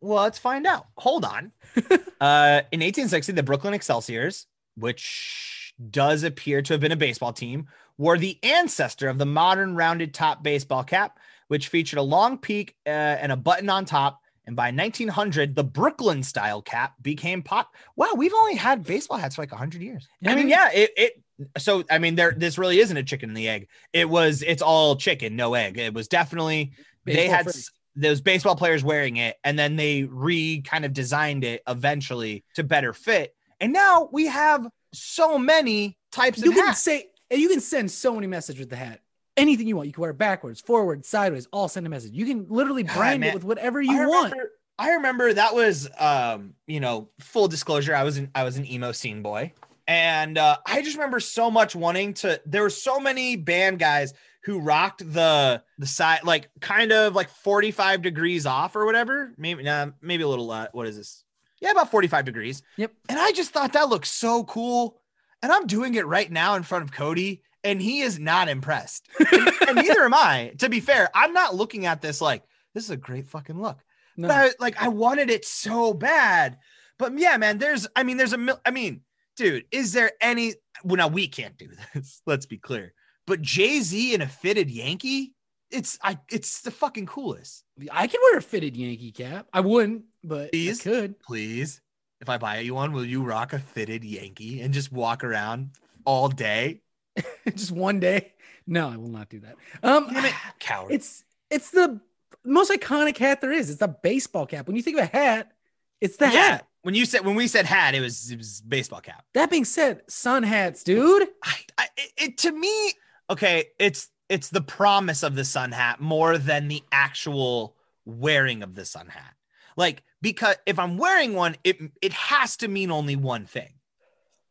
Well, 0.00 0.22
let's 0.22 0.38
find 0.38 0.66
out. 0.66 0.86
Hold 0.98 1.24
on. 1.24 1.52
uh, 2.20 2.62
in 2.70 2.80
1860, 2.80 3.32
the 3.32 3.42
Brooklyn 3.42 3.74
Excelsiors, 3.74 4.46
which 4.76 5.74
does 5.90 6.22
appear 6.22 6.62
to 6.62 6.74
have 6.74 6.80
been 6.80 6.92
a 6.92 6.96
baseball 6.96 7.32
team, 7.32 7.66
were 7.98 8.18
the 8.18 8.38
ancestor 8.44 9.08
of 9.08 9.18
the 9.18 9.26
modern 9.26 9.74
rounded 9.74 10.14
top 10.14 10.42
baseball 10.42 10.84
cap, 10.84 11.18
which 11.48 11.68
featured 11.68 11.98
a 11.98 12.02
long 12.02 12.38
peak 12.38 12.76
uh, 12.86 12.90
and 12.90 13.32
a 13.32 13.36
button 13.36 13.68
on 13.68 13.84
top. 13.84 14.20
And 14.46 14.54
by 14.54 14.70
1900, 14.70 15.56
the 15.56 15.64
Brooklyn 15.64 16.22
style 16.22 16.62
cap 16.62 16.94
became 17.02 17.42
pop. 17.42 17.74
Wow, 17.96 18.12
we've 18.16 18.32
only 18.34 18.54
had 18.54 18.84
baseball 18.84 19.18
hats 19.18 19.34
for 19.34 19.42
like 19.42 19.50
100 19.50 19.82
years. 19.82 20.06
I 20.24 20.34
mean, 20.36 20.48
yeah, 20.48 20.70
it, 20.72 20.90
it 20.96 21.22
so 21.58 21.82
I 21.90 21.98
mean, 21.98 22.14
there 22.14 22.32
this 22.36 22.56
really 22.56 22.78
isn't 22.78 22.96
a 22.96 23.02
chicken 23.02 23.30
and 23.30 23.36
the 23.36 23.48
egg. 23.48 23.68
It 23.92 24.08
was 24.08 24.42
it's 24.42 24.62
all 24.62 24.96
chicken, 24.96 25.34
no 25.36 25.54
egg. 25.54 25.78
It 25.78 25.92
was 25.94 26.06
definitely 26.08 26.72
they 27.04 27.26
had 27.28 27.48
s- 27.48 27.70
those 27.96 28.20
baseball 28.20 28.54
players 28.56 28.84
wearing 28.84 29.16
it, 29.16 29.36
and 29.42 29.58
then 29.58 29.76
they 29.76 30.04
re 30.04 30.62
kind 30.62 30.84
of 30.84 30.92
designed 30.92 31.42
it 31.44 31.62
eventually 31.68 32.44
to 32.54 32.62
better 32.62 32.92
fit. 32.92 33.34
And 33.60 33.72
now 33.72 34.08
we 34.12 34.26
have 34.26 34.66
so 34.94 35.38
many 35.38 35.98
types 36.12 36.38
You 36.38 36.50
of 36.50 36.56
can 36.56 36.66
hats. 36.68 36.82
say 36.82 37.06
you 37.30 37.48
can 37.48 37.60
send 37.60 37.90
so 37.90 38.14
many 38.14 38.28
messages 38.28 38.60
with 38.60 38.70
the 38.70 38.76
hat. 38.76 39.00
Anything 39.36 39.66
you 39.66 39.76
want. 39.76 39.86
You 39.86 39.92
can 39.92 40.00
wear 40.00 40.10
it 40.10 40.18
backwards, 40.18 40.60
forward, 40.60 41.04
sideways, 41.04 41.46
all 41.52 41.68
send 41.68 41.86
a 41.86 41.90
message. 41.90 42.12
You 42.12 42.24
can 42.24 42.46
literally 42.48 42.84
brand 42.84 43.24
it 43.24 43.34
with 43.34 43.44
whatever 43.44 43.80
I 43.80 43.82
you 43.82 44.08
want. 44.08 44.32
remember, 44.32 44.50
I 44.78 44.90
remember 44.94 45.32
that 45.32 45.54
was 45.54 45.88
um, 45.98 46.54
you 46.66 46.80
know, 46.80 47.10
full 47.20 47.48
disclosure, 47.48 47.94
I 47.94 48.02
was 48.02 48.16
an 48.16 48.30
I 48.34 48.44
was 48.44 48.56
an 48.56 48.70
emo 48.70 48.92
scene 48.92 49.22
boy. 49.22 49.52
And 49.88 50.36
uh, 50.36 50.56
I 50.66 50.82
just 50.82 50.96
remember 50.96 51.20
so 51.20 51.50
much 51.50 51.76
wanting 51.76 52.14
to 52.14 52.40
there 52.44 52.62
were 52.62 52.70
so 52.70 52.98
many 52.98 53.36
band 53.36 53.78
guys 53.78 54.14
who 54.42 54.60
rocked 54.60 55.12
the 55.12 55.62
the 55.78 55.86
side 55.86 56.20
like 56.24 56.48
kind 56.60 56.92
of 56.92 57.14
like 57.14 57.28
45 57.28 58.02
degrees 58.02 58.46
off 58.46 58.74
or 58.74 58.84
whatever. 58.84 59.32
Maybe 59.36 59.62
nah, 59.62 59.88
maybe 60.00 60.22
a 60.22 60.28
little 60.28 60.50
uh, 60.50 60.68
what 60.72 60.86
is 60.86 60.96
this? 60.96 61.24
Yeah, 61.60 61.70
about 61.70 61.90
45 61.90 62.24
degrees. 62.24 62.62
Yep. 62.76 62.92
And 63.08 63.18
I 63.18 63.32
just 63.32 63.50
thought 63.50 63.72
that 63.72 63.88
looked 63.88 64.06
so 64.06 64.44
cool. 64.44 65.00
And 65.42 65.52
I'm 65.52 65.66
doing 65.66 65.94
it 65.94 66.06
right 66.06 66.30
now 66.30 66.54
in 66.54 66.62
front 66.62 66.84
of 66.84 66.92
Cody, 66.92 67.42
and 67.66 67.82
he 67.82 68.00
is 68.00 68.18
not 68.18 68.48
impressed. 68.48 69.08
and, 69.32 69.52
and 69.68 69.76
neither 69.76 70.04
am 70.04 70.14
I. 70.14 70.52
To 70.58 70.68
be 70.68 70.80
fair, 70.80 71.08
I'm 71.14 71.32
not 71.32 71.54
looking 71.54 71.84
at 71.86 72.00
this 72.00 72.20
like 72.20 72.44
this 72.74 72.84
is 72.84 72.90
a 72.90 72.96
great 72.96 73.26
fucking 73.26 73.60
look. 73.60 73.78
No. 74.16 74.28
But 74.28 74.36
I, 74.36 74.50
like 74.60 74.80
I 74.80 74.88
wanted 74.88 75.30
it 75.30 75.44
so 75.44 75.92
bad. 75.92 76.58
But 76.98 77.18
yeah, 77.18 77.36
man, 77.36 77.58
there's 77.58 77.86
I 77.96 78.04
mean, 78.04 78.16
there's 78.16 78.32
a 78.32 78.38
mil- 78.38 78.60
I 78.64 78.70
mean, 78.70 79.02
dude, 79.36 79.64
is 79.70 79.92
there 79.92 80.12
any 80.20 80.54
well 80.84 80.96
now 80.96 81.08
we 81.08 81.28
can't 81.28 81.58
do 81.58 81.68
this. 81.94 82.22
Let's 82.26 82.46
be 82.46 82.58
clear. 82.58 82.94
But 83.26 83.42
Jay-Z 83.42 84.14
in 84.14 84.22
a 84.22 84.28
fitted 84.28 84.70
Yankee, 84.70 85.34
it's 85.70 85.98
I 86.02 86.18
it's 86.30 86.62
the 86.62 86.70
fucking 86.70 87.06
coolest. 87.06 87.64
I 87.90 88.06
can 88.06 88.20
wear 88.22 88.38
a 88.38 88.42
fitted 88.42 88.76
Yankee 88.76 89.10
cap. 89.10 89.48
I 89.52 89.60
wouldn't, 89.60 90.04
but 90.22 90.52
Please? 90.52 90.80
I 90.80 90.82
could. 90.84 91.20
Please, 91.20 91.80
if 92.20 92.28
I 92.28 92.38
buy 92.38 92.60
you 92.60 92.74
one, 92.74 92.92
will 92.92 93.04
you 93.04 93.24
rock 93.24 93.52
a 93.52 93.58
fitted 93.58 94.04
Yankee 94.04 94.60
and 94.60 94.72
just 94.72 94.92
walk 94.92 95.24
around 95.24 95.70
all 96.04 96.28
day? 96.28 96.82
Just 97.54 97.72
one 97.72 98.00
day. 98.00 98.32
No, 98.66 98.88
I 98.88 98.96
will 98.96 99.08
not 99.08 99.28
do 99.28 99.40
that. 99.40 99.56
Um, 99.82 100.08
Damn 100.12 100.24
it, 100.24 100.34
coward. 100.58 100.92
it's 100.92 101.24
it's 101.50 101.70
the 101.70 102.00
most 102.44 102.70
iconic 102.70 103.16
hat 103.16 103.40
there 103.40 103.52
is. 103.52 103.70
It's 103.70 103.82
a 103.82 103.88
baseball 103.88 104.46
cap. 104.46 104.66
When 104.66 104.76
you 104.76 104.82
think 104.82 104.98
of 104.98 105.04
a 105.04 105.16
hat, 105.16 105.52
it's 106.00 106.16
the 106.16 106.26
yeah. 106.26 106.30
hat. 106.30 106.66
When 106.82 106.94
you 106.94 107.04
said 107.04 107.24
when 107.24 107.34
we 107.34 107.48
said 107.48 107.66
hat, 107.66 107.94
it 107.94 108.00
was 108.00 108.30
it 108.30 108.38
was 108.38 108.60
baseball 108.60 109.00
cap. 109.00 109.24
That 109.34 109.50
being 109.50 109.64
said, 109.64 110.02
sun 110.08 110.42
hats, 110.42 110.84
dude. 110.84 111.28
I, 111.42 111.54
I 111.78 111.88
it, 111.96 112.12
it 112.16 112.38
to 112.38 112.52
me, 112.52 112.92
okay, 113.30 113.66
it's 113.78 114.08
it's 114.28 114.50
the 114.50 114.60
promise 114.60 115.22
of 115.22 115.34
the 115.34 115.44
sun 115.44 115.72
hat 115.72 116.00
more 116.00 116.38
than 116.38 116.68
the 116.68 116.82
actual 116.92 117.76
wearing 118.04 118.62
of 118.62 118.74
the 118.74 118.84
sun 118.84 119.08
hat. 119.08 119.34
Like 119.76 120.02
because 120.22 120.56
if 120.64 120.78
I'm 120.78 120.96
wearing 120.96 121.34
one, 121.34 121.56
it 121.64 121.78
it 122.00 122.12
has 122.12 122.56
to 122.58 122.68
mean 122.68 122.90
only 122.90 123.16
one 123.16 123.46
thing. 123.46 123.72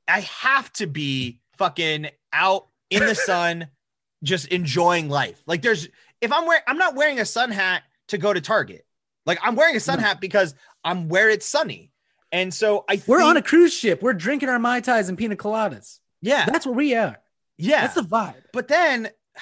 I 0.07 0.19
have 0.21 0.71
to 0.73 0.87
be 0.87 1.39
fucking 1.57 2.07
out 2.33 2.67
in 2.89 3.05
the 3.05 3.15
sun, 3.29 3.67
just 4.23 4.47
enjoying 4.47 5.09
life. 5.09 5.41
Like 5.45 5.61
there's 5.61 5.87
if 6.21 6.31
I'm 6.31 6.45
wearing, 6.47 6.63
I'm 6.67 6.77
not 6.77 6.95
wearing 6.95 7.19
a 7.19 7.25
sun 7.25 7.51
hat 7.51 7.83
to 8.09 8.17
go 8.17 8.33
to 8.33 8.41
Target. 8.41 8.85
Like 9.25 9.39
I'm 9.43 9.55
wearing 9.55 9.75
a 9.75 9.79
sun 9.79 9.99
hat 9.99 10.21
because 10.21 10.55
I'm 10.83 11.09
where 11.09 11.29
it's 11.29 11.45
sunny. 11.45 11.91
And 12.31 12.53
so 12.53 12.85
I 12.89 13.01
We're 13.07 13.19
think, 13.19 13.29
on 13.29 13.37
a 13.37 13.41
cruise 13.41 13.73
ship. 13.73 14.01
We're 14.01 14.13
drinking 14.13 14.49
our 14.49 14.59
mai 14.59 14.81
tais 14.81 15.09
and 15.09 15.17
pina 15.17 15.35
coladas. 15.35 15.99
yeah 16.21 16.45
That's 16.45 16.65
where 16.65 16.75
we 16.75 16.95
are. 16.95 17.17
yeah 17.57 17.81
That's 17.81 17.95
the 17.95 18.01
vibe. 18.01 18.35
But 18.53 18.67
then 18.67 19.09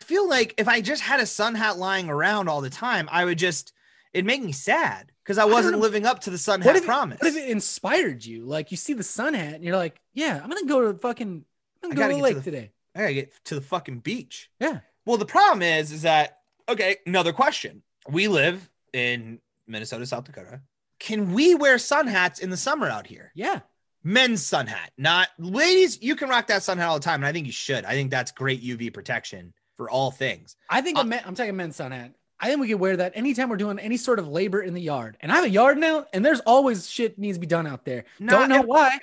I 0.00 0.04
feel 0.04 0.28
like 0.28 0.54
if 0.58 0.68
I 0.68 0.80
just 0.80 1.02
had 1.02 1.20
a 1.20 1.26
sun 1.26 1.54
hat 1.54 1.78
lying 1.78 2.08
around 2.08 2.48
all 2.48 2.60
the 2.60 2.70
time, 2.70 3.08
I 3.10 3.24
would 3.24 3.38
just 3.38 3.72
it'd 4.12 4.26
make 4.26 4.42
me 4.42 4.52
sad 4.52 5.12
because 5.24 5.38
I 5.38 5.44
wasn't 5.44 5.74
know. 5.76 5.80
living 5.80 6.06
up 6.06 6.20
to 6.20 6.30
the 6.30 6.38
sun 6.38 6.60
hat 6.60 6.76
if, 6.76 6.82
it, 6.82 6.86
promise. 6.86 7.18
what 7.20 7.28
if 7.28 7.36
it 7.36 7.48
inspired 7.50 8.24
you? 8.24 8.44
Like 8.44 8.70
you 8.70 8.76
see 8.76 8.92
the 8.92 9.02
sun 9.02 9.34
hat 9.34 9.54
and 9.54 9.64
you're 9.64 9.76
like, 9.76 10.00
yeah, 10.14 10.40
I'm 10.42 10.48
gonna 10.48 10.66
go 10.66 10.92
to 10.92 10.98
fucking 10.98 11.44
I'm 11.82 11.90
gonna 11.90 11.94
go 11.94 12.02
to 12.02 12.08
the 12.08 12.14
get 12.14 12.16
to 12.18 12.22
lake 12.22 12.36
the- 12.36 12.42
today. 12.50 12.72
I 12.94 13.00
gotta 13.02 13.14
get 13.14 13.44
to 13.46 13.54
the 13.54 13.60
fucking 13.60 14.00
beach. 14.00 14.50
Yeah. 14.60 14.80
Well, 15.06 15.16
the 15.16 15.26
problem 15.26 15.62
is, 15.62 15.92
is 15.92 16.02
that 16.02 16.38
okay? 16.68 16.96
Another 17.06 17.32
question. 17.32 17.82
We 18.08 18.28
live 18.28 18.68
in 18.92 19.40
Minnesota, 19.68 20.06
South 20.06 20.24
Dakota. 20.24 20.60
Can 20.98 21.32
we 21.32 21.54
wear 21.54 21.78
sun 21.78 22.06
hats 22.08 22.40
in 22.40 22.50
the 22.50 22.56
summer 22.56 22.88
out 22.88 23.06
here? 23.06 23.30
Yeah. 23.34 23.60
Men's 24.02 24.44
sun 24.44 24.66
hat, 24.66 24.90
not 24.98 25.28
ladies. 25.38 26.02
You 26.02 26.16
can 26.16 26.28
rock 26.28 26.46
that 26.48 26.62
sun 26.62 26.78
hat 26.78 26.88
all 26.88 26.98
the 26.98 27.04
time, 27.04 27.20
and 27.20 27.26
I 27.26 27.32
think 27.32 27.46
you 27.46 27.52
should. 27.52 27.84
I 27.84 27.92
think 27.92 28.10
that's 28.10 28.32
great 28.32 28.62
UV 28.62 28.92
protection 28.92 29.52
for 29.76 29.88
all 29.90 30.10
things. 30.10 30.56
I 30.68 30.80
think 30.80 30.98
Uh, 30.98 31.02
a 31.02 31.04
men, 31.04 31.22
I'm 31.26 31.34
taking 31.34 31.56
men's 31.56 31.76
sun 31.76 31.92
hat. 31.92 32.12
I 32.40 32.48
think 32.48 32.60
we 32.60 32.68
could 32.68 32.80
wear 32.80 32.96
that 32.96 33.12
anytime 33.14 33.48
we're 33.48 33.56
doing 33.56 33.78
any 33.78 33.96
sort 33.96 34.18
of 34.18 34.26
labor 34.26 34.62
in 34.62 34.74
the 34.74 34.80
yard. 34.80 35.16
And 35.20 35.30
I 35.30 35.36
have 35.36 35.44
a 35.44 35.50
yard 35.50 35.78
now, 35.78 36.06
and 36.12 36.24
there's 36.24 36.40
always 36.40 36.88
shit 36.88 37.18
needs 37.18 37.36
to 37.36 37.40
be 37.40 37.46
done 37.46 37.66
out 37.66 37.84
there. 37.84 38.04
Nah, 38.18 38.32
Don't 38.32 38.48
know 38.48 38.62
why. 38.62 38.98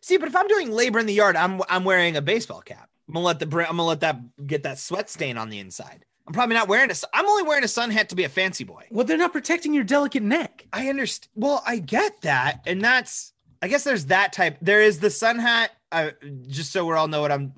See, 0.00 0.16
but 0.16 0.28
if 0.28 0.36
I'm 0.36 0.48
doing 0.48 0.70
labor 0.70 0.98
in 0.98 1.06
the 1.06 1.14
yard, 1.14 1.36
I'm 1.36 1.62
I'm 1.68 1.84
wearing 1.84 2.16
a 2.16 2.22
baseball 2.22 2.60
cap. 2.60 2.90
I'm 3.08 3.14
gonna 3.14 3.26
let 3.26 3.38
the 3.38 3.46
I'm 3.46 3.76
gonna 3.76 3.84
let 3.84 4.00
that 4.00 4.18
get 4.46 4.64
that 4.64 4.78
sweat 4.78 5.08
stain 5.08 5.38
on 5.38 5.50
the 5.50 5.58
inside. 5.58 6.04
I'm 6.26 6.32
probably 6.32 6.54
not 6.54 6.68
wearing 6.68 6.90
a. 6.90 6.94
I'm 7.12 7.26
only 7.26 7.42
wearing 7.42 7.64
a 7.64 7.68
sun 7.68 7.90
hat 7.90 8.08
to 8.10 8.16
be 8.16 8.24
a 8.24 8.28
fancy 8.28 8.64
boy. 8.64 8.86
Well, 8.90 9.04
they're 9.04 9.18
not 9.18 9.32
protecting 9.32 9.74
your 9.74 9.84
delicate 9.84 10.22
neck. 10.22 10.66
I 10.72 10.88
understand. 10.88 11.28
Well, 11.34 11.62
I 11.66 11.78
get 11.78 12.22
that, 12.22 12.60
and 12.66 12.82
that's. 12.82 13.32
I 13.62 13.68
guess 13.68 13.84
there's 13.84 14.06
that 14.06 14.32
type. 14.32 14.58
There 14.60 14.82
is 14.82 14.98
the 14.98 15.10
sun 15.10 15.38
hat. 15.38 15.70
Uh, 15.92 16.10
just 16.48 16.72
so 16.72 16.84
we 16.84 16.94
all 16.94 17.08
know 17.08 17.20
what 17.20 17.32
I'm. 17.32 17.52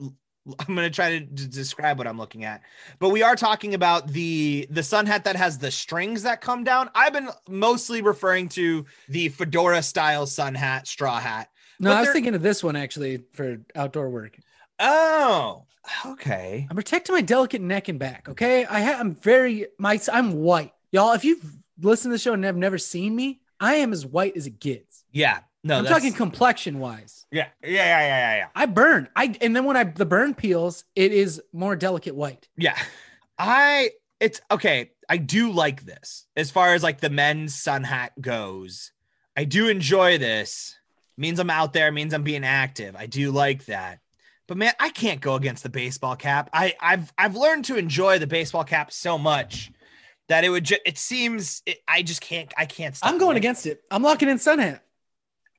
I'm 0.61 0.75
gonna 0.75 0.91
try 0.91 1.19
to 1.19 1.21
d- 1.21 1.47
describe 1.47 1.99
what 1.99 2.07
I'm 2.07 2.19
looking 2.19 2.45
at, 2.45 2.63
but 2.99 3.11
we 3.11 3.23
are 3.23 3.37
talking 3.37 3.75
about 3.75 4.09
the 4.09 4.67
the 4.71 4.83
sun 4.83 5.07
hat 5.07 5.25
that 5.25 5.37
has 5.37 5.59
the 5.59 5.71
strings 5.71 6.23
that 6.23 6.41
come 6.41 6.65
down. 6.65 6.91
I've 6.95 7.13
been 7.13 7.29
mostly 7.49 8.03
referring 8.03 8.49
to 8.51 8.85
the 9.09 9.29
fedora 9.31 9.83
style 9.83 10.27
sun 10.27 10.55
hat, 10.55 10.87
straw 10.87 11.19
hat. 11.19 11.49
No, 11.79 11.91
But 11.91 11.97
I 11.97 12.01
was 12.01 12.11
thinking 12.11 12.35
of 12.35 12.43
this 12.43 12.63
one 12.65 12.77
actually 12.77 13.23
for 13.33 13.59
outdoor 13.75 14.09
work. 14.09 14.39
Oh, 14.79 15.65
okay. 16.05 16.67
I'm 16.69 16.77
protecting 16.77 17.15
my 17.15 17.21
delicate 17.23 17.61
neck 17.61 17.89
and 17.89 17.99
back. 17.99 18.29
Okay, 18.29 18.65
I 18.65 18.81
ha- 18.81 18.97
I'm 18.99 19.15
very 19.15 19.67
my 19.79 20.01
I'm 20.13 20.35
white, 20.43 20.73
y'all. 20.93 21.13
If 21.13 21.25
you've 21.25 21.45
listened 21.81 22.13
to 22.13 22.15
the 22.15 22.23
show 22.23 22.33
and 22.33 22.45
have 22.45 22.57
never 22.57 22.79
seen 22.79 23.15
me, 23.15 23.41
I 23.61 23.77
am 23.77 23.93
as 23.93 24.07
white 24.07 24.37
as 24.37 24.47
it 24.47 24.61
gets. 24.61 25.05
Yeah. 25.13 25.41
No, 25.67 25.79
I'm 25.79 25.85
that's- 25.85 26.01
talking 26.01 26.13
complexion 26.17 26.79
wise. 26.79 27.27
Yeah. 27.31 27.49
Yeah. 27.63 27.71
Yeah. 27.71 27.79
Yeah. 27.85 28.01
Yeah. 28.01 28.37
Yeah. 28.37 28.49
I 28.55 28.67
burn. 28.67 29.09
I 29.17 29.35
and 29.41 29.55
then 29.55 29.65
when 29.65 29.77
I 29.77 29.85
the 29.85 30.07
burn 30.07 30.35
peels, 30.35 30.85
it 30.95 31.13
is 31.13 31.43
more 31.53 31.75
delicate 31.77 32.15
white. 32.15 32.49
Yeah. 32.57 32.79
I 33.39 33.91
it's 34.21 34.41
okay. 34.51 34.93
I 35.09 35.19
do 35.19 35.51
like 35.53 35.85
this 35.85 36.27
as 36.37 36.51
far 36.51 36.75
as 36.75 36.83
like 36.83 37.01
the 37.01 37.11
men's 37.11 37.55
sun 37.55 37.85
hat 37.85 38.13
goes. 38.21 38.93
I 39.37 39.45
do 39.45 39.69
enjoy 39.69 40.19
this. 40.19 40.75
Means 41.19 41.39
I'm 41.39 41.51
out 41.51 41.73
there, 41.73 41.91
means 41.91 42.13
I'm 42.15 42.23
being 42.23 42.45
active. 42.45 42.95
I 42.95 43.07
do 43.07 43.31
like 43.31 43.67
that. 43.67 44.01
But 44.47 44.59
man, 44.59 44.73
I 44.79 44.91
can't 44.91 45.21
go 45.21 45.35
against 45.35 45.63
the 45.63 45.69
baseball 45.69 46.15
cap. 46.15 46.49
I 46.53 46.75
I've 46.81 47.13
I've 47.19 47.35
learned 47.37 47.65
to 47.67 47.77
enjoy 47.77 48.19
the 48.19 48.27
baseball 48.27 48.65
cap 48.65 48.93
so 48.93 49.19
much 49.19 49.73
that 50.29 50.45
it 50.45 50.51
would 50.51 50.65
just 50.65 50.81
it 50.87 50.99
seems 50.99 51.63
it, 51.67 51.79
I 51.89 52.03
just 52.03 52.21
can't 52.21 52.53
I 52.57 52.67
can't 52.67 52.95
stop. 52.97 53.11
I'm 53.11 53.19
going 53.19 53.37
against 53.37 53.67
it. 53.67 53.83
I'm 53.91 54.03
locking 54.03 54.29
in 54.29 54.39
sun 54.39 54.59
hat. 54.61 54.85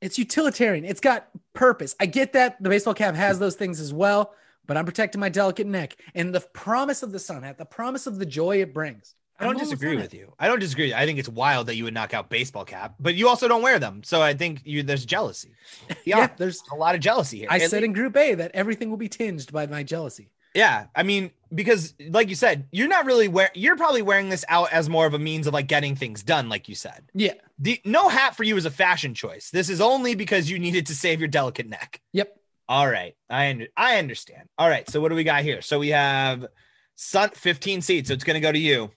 It's 0.01 0.17
utilitarian. 0.17 0.85
It's 0.85 0.99
got 0.99 1.27
purpose. 1.53 1.95
I 1.99 2.05
get 2.05 2.33
that 2.33 2.61
the 2.61 2.69
baseball 2.69 2.93
cap 2.93 3.15
has 3.15 3.39
those 3.39 3.55
things 3.55 3.79
as 3.79 3.93
well, 3.93 4.33
but 4.65 4.77
I'm 4.77 4.85
protecting 4.85 5.19
my 5.19 5.29
delicate 5.29 5.67
neck 5.67 5.97
and 6.13 6.33
the 6.33 6.41
promise 6.41 7.03
of 7.03 7.11
the 7.11 7.19
sun 7.19 7.43
hat, 7.43 7.57
the 7.57 7.65
promise 7.65 8.07
of 8.07 8.19
the 8.19 8.25
joy 8.25 8.61
it 8.61 8.73
brings. 8.73 9.15
I 9.39 9.43
don't 9.43 9.57
disagree 9.59 9.95
with 9.95 10.15
you. 10.15 10.33
I 10.39 10.47
don't 10.47 10.59
disagree. 10.59 10.95
I 10.95 11.05
think 11.05 11.19
it's 11.19 11.29
wild 11.29 11.67
that 11.67 11.75
you 11.75 11.83
would 11.83 11.93
knock 11.93 12.15
out 12.15 12.27
baseball 12.27 12.65
cap, 12.65 12.95
but 12.99 13.13
you 13.13 13.27
also 13.29 13.47
don't 13.47 13.61
wear 13.61 13.77
them. 13.77 14.01
So 14.03 14.19
I 14.19 14.33
think 14.33 14.61
you 14.65 14.81
there's 14.81 15.05
jealousy. 15.05 15.51
Yeah, 16.05 16.17
Yeah, 16.19 16.29
there's. 16.37 16.59
a 16.71 16.75
lot 16.75 16.95
of 16.95 17.01
jealousy 17.01 17.39
here. 17.39 17.47
I 17.51 17.59
At 17.59 17.69
said 17.69 17.83
in 17.83 17.93
Group 17.93 18.17
A 18.17 18.33
that 18.35 18.51
everything 18.55 18.89
will 18.89 18.97
be 18.97 19.09
tinged 19.09 19.51
by 19.51 19.67
my 19.67 19.83
jealousy. 19.83 20.31
Yeah. 20.57 20.87
I 20.93 21.03
mean, 21.03 21.31
because 21.53 21.93
like 22.09 22.27
you 22.27 22.35
said, 22.35 22.67
you're 22.71 22.89
not 22.89 23.05
really 23.05 23.27
wear. 23.29 23.49
You're 23.53 23.77
probably 23.77 24.01
wearing 24.01 24.27
this 24.27 24.43
out 24.49 24.73
as 24.73 24.89
more 24.89 25.05
of 25.05 25.13
a 25.13 25.19
means 25.19 25.47
of 25.47 25.53
like 25.53 25.67
getting 25.67 25.95
things 25.95 26.23
done, 26.23 26.49
like 26.49 26.67
you 26.67 26.75
said. 26.75 27.05
Yeah. 27.13 27.33
The 27.59 27.79
no 27.85 28.09
hat 28.09 28.35
for 28.35 28.43
you 28.43 28.57
is 28.57 28.65
a 28.65 28.71
fashion 28.71 29.13
choice. 29.13 29.49
This 29.51 29.69
is 29.69 29.79
only 29.79 30.15
because 30.15 30.49
you 30.49 30.59
needed 30.59 30.87
to 30.87 30.95
save 30.95 31.19
your 31.21 31.29
delicate 31.29 31.67
neck. 31.67 32.01
Yep. 32.11 32.37
All 32.69 32.89
right, 32.89 33.15
I 33.29 33.49
under, 33.49 33.67
I 33.77 33.97
understand. 33.97 34.49
All 34.57 34.67
right, 34.67 34.89
so 34.89 34.99
what 34.99 35.07
do 35.09 35.15
we 35.15 35.23
got 35.23 35.43
here? 35.43 35.61
So 35.61 35.79
we 35.79 35.87
have 35.89 36.47
Sun 36.95 37.29
15 37.29 37.81
seats. 37.81 38.09
So 38.09 38.13
it's 38.13 38.25
gonna 38.25 38.41
go 38.41 38.51
to 38.51 38.59
you. 38.59 38.91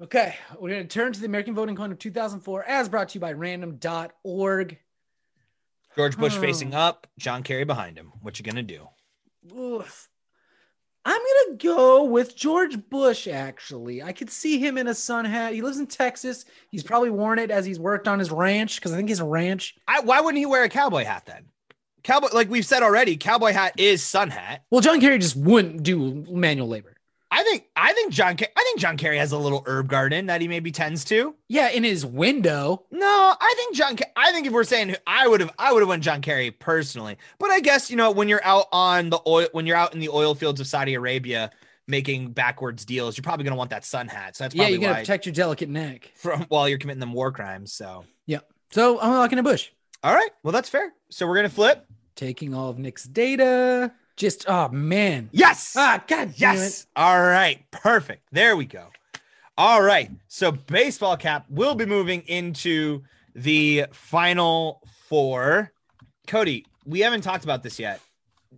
Okay, 0.00 0.34
we're 0.58 0.70
going 0.70 0.82
to 0.82 0.88
turn 0.88 1.12
to 1.12 1.20
the 1.20 1.26
American 1.26 1.54
Voting 1.54 1.76
Code 1.76 1.92
of 1.92 1.98
2004 2.00 2.64
as 2.64 2.88
brought 2.88 3.10
to 3.10 3.14
you 3.14 3.20
by 3.20 3.32
random.org. 3.32 4.78
George 5.96 6.16
Bush 6.18 6.34
Hmm. 6.34 6.40
facing 6.40 6.74
up, 6.74 7.06
John 7.18 7.42
Kerry 7.44 7.64
behind 7.64 7.96
him. 7.96 8.12
What 8.20 8.38
you 8.38 8.44
gonna 8.44 8.62
do? 8.64 8.88
Oof. 9.56 10.08
I'm 11.06 11.20
going 11.20 11.58
to 11.58 11.66
go 11.66 12.04
with 12.04 12.34
George 12.34 12.88
Bush, 12.88 13.28
actually. 13.28 14.02
I 14.02 14.12
could 14.12 14.30
see 14.30 14.58
him 14.58 14.78
in 14.78 14.86
a 14.86 14.94
sun 14.94 15.26
hat. 15.26 15.52
He 15.52 15.60
lives 15.60 15.78
in 15.78 15.86
Texas. 15.86 16.46
He's 16.70 16.82
probably 16.82 17.10
worn 17.10 17.38
it 17.38 17.50
as 17.50 17.66
he's 17.66 17.78
worked 17.78 18.08
on 18.08 18.18
his 18.18 18.30
ranch 18.30 18.76
because 18.76 18.92
I 18.92 18.96
think 18.96 19.10
he's 19.10 19.20
a 19.20 19.24
ranch. 19.24 19.76
I, 19.86 20.00
why 20.00 20.20
wouldn't 20.20 20.38
he 20.38 20.46
wear 20.46 20.64
a 20.64 20.68
cowboy 20.68 21.04
hat 21.04 21.26
then? 21.26 21.44
Cowboy, 22.04 22.28
like 22.32 22.48
we've 22.48 22.66
said 22.66 22.82
already, 22.82 23.16
cowboy 23.16 23.52
hat 23.52 23.74
is 23.78 24.02
sun 24.02 24.30
hat. 24.30 24.64
Well, 24.70 24.80
John 24.80 25.00
Kerry 25.00 25.18
just 25.18 25.36
wouldn't 25.36 25.82
do 25.82 26.24
manual 26.30 26.68
labor. 26.68 26.94
I 27.36 27.42
think 27.42 27.64
I 27.74 27.92
think 27.94 28.12
John 28.12 28.36
I 28.56 28.62
think 28.62 28.78
John 28.78 28.96
Kerry 28.96 29.18
has 29.18 29.32
a 29.32 29.38
little 29.38 29.64
herb 29.66 29.88
garden 29.88 30.26
that 30.26 30.40
he 30.40 30.46
maybe 30.46 30.70
tends 30.70 31.04
to. 31.06 31.34
Yeah, 31.48 31.68
in 31.70 31.82
his 31.82 32.06
window. 32.06 32.84
No, 32.92 33.34
I 33.40 33.54
think 33.56 33.74
John. 33.74 33.96
I 34.14 34.30
think 34.30 34.46
if 34.46 34.52
we're 34.52 34.62
saying 34.62 34.94
I 35.04 35.26
would 35.26 35.40
have, 35.40 35.50
I 35.58 35.72
would 35.72 35.80
have 35.80 35.88
went 35.88 36.04
John 36.04 36.20
Kerry 36.22 36.52
personally. 36.52 37.16
But 37.40 37.50
I 37.50 37.58
guess 37.58 37.90
you 37.90 37.96
know 37.96 38.12
when 38.12 38.28
you're 38.28 38.44
out 38.44 38.66
on 38.70 39.10
the 39.10 39.18
oil, 39.26 39.48
when 39.50 39.66
you're 39.66 39.76
out 39.76 39.94
in 39.94 39.98
the 39.98 40.10
oil 40.10 40.36
fields 40.36 40.60
of 40.60 40.68
Saudi 40.68 40.94
Arabia 40.94 41.50
making 41.88 42.30
backwards 42.30 42.84
deals, 42.84 43.16
you're 43.16 43.22
probably 43.24 43.44
gonna 43.44 43.56
want 43.56 43.70
that 43.70 43.84
sun 43.84 44.06
hat. 44.06 44.36
So 44.36 44.44
that's 44.44 44.54
Yeah, 44.54 44.68
you 44.68 44.78
got 44.78 44.86
to 44.88 44.92
why 44.94 45.00
protect 45.00 45.26
your 45.26 45.34
delicate 45.34 45.68
neck. 45.68 46.12
from 46.14 46.42
while 46.48 46.68
you're 46.68 46.78
committing 46.78 47.00
them 47.00 47.12
war 47.12 47.32
crimes. 47.32 47.72
So 47.72 48.04
yeah, 48.26 48.38
So 48.70 49.00
I'm 49.00 49.10
locking 49.10 49.38
a 49.40 49.42
Bush. 49.42 49.70
all 50.04 50.14
right, 50.14 50.30
well 50.44 50.52
that's 50.52 50.68
fair. 50.68 50.92
So 51.10 51.26
we're 51.26 51.36
gonna 51.36 51.48
flip. 51.48 51.84
Taking 52.14 52.54
all 52.54 52.68
of 52.70 52.78
Nick's 52.78 53.04
data. 53.04 53.92
Just, 54.16 54.44
oh, 54.48 54.68
man. 54.68 55.28
Yes. 55.32 55.74
Ah, 55.76 56.02
God. 56.06 56.34
Yes. 56.36 56.86
All 56.94 57.20
right. 57.20 57.60
Perfect. 57.70 58.22
There 58.32 58.56
we 58.56 58.64
go. 58.64 58.88
All 59.58 59.82
right. 59.82 60.10
So 60.28 60.52
baseball 60.52 61.16
cap 61.16 61.46
will 61.48 61.74
be 61.74 61.84
moving 61.86 62.22
into 62.26 63.02
the 63.34 63.86
final 63.92 64.80
four. 65.08 65.72
Cody, 66.28 66.64
we 66.86 67.00
haven't 67.00 67.22
talked 67.22 67.44
about 67.44 67.62
this 67.62 67.78
yet 67.78 68.00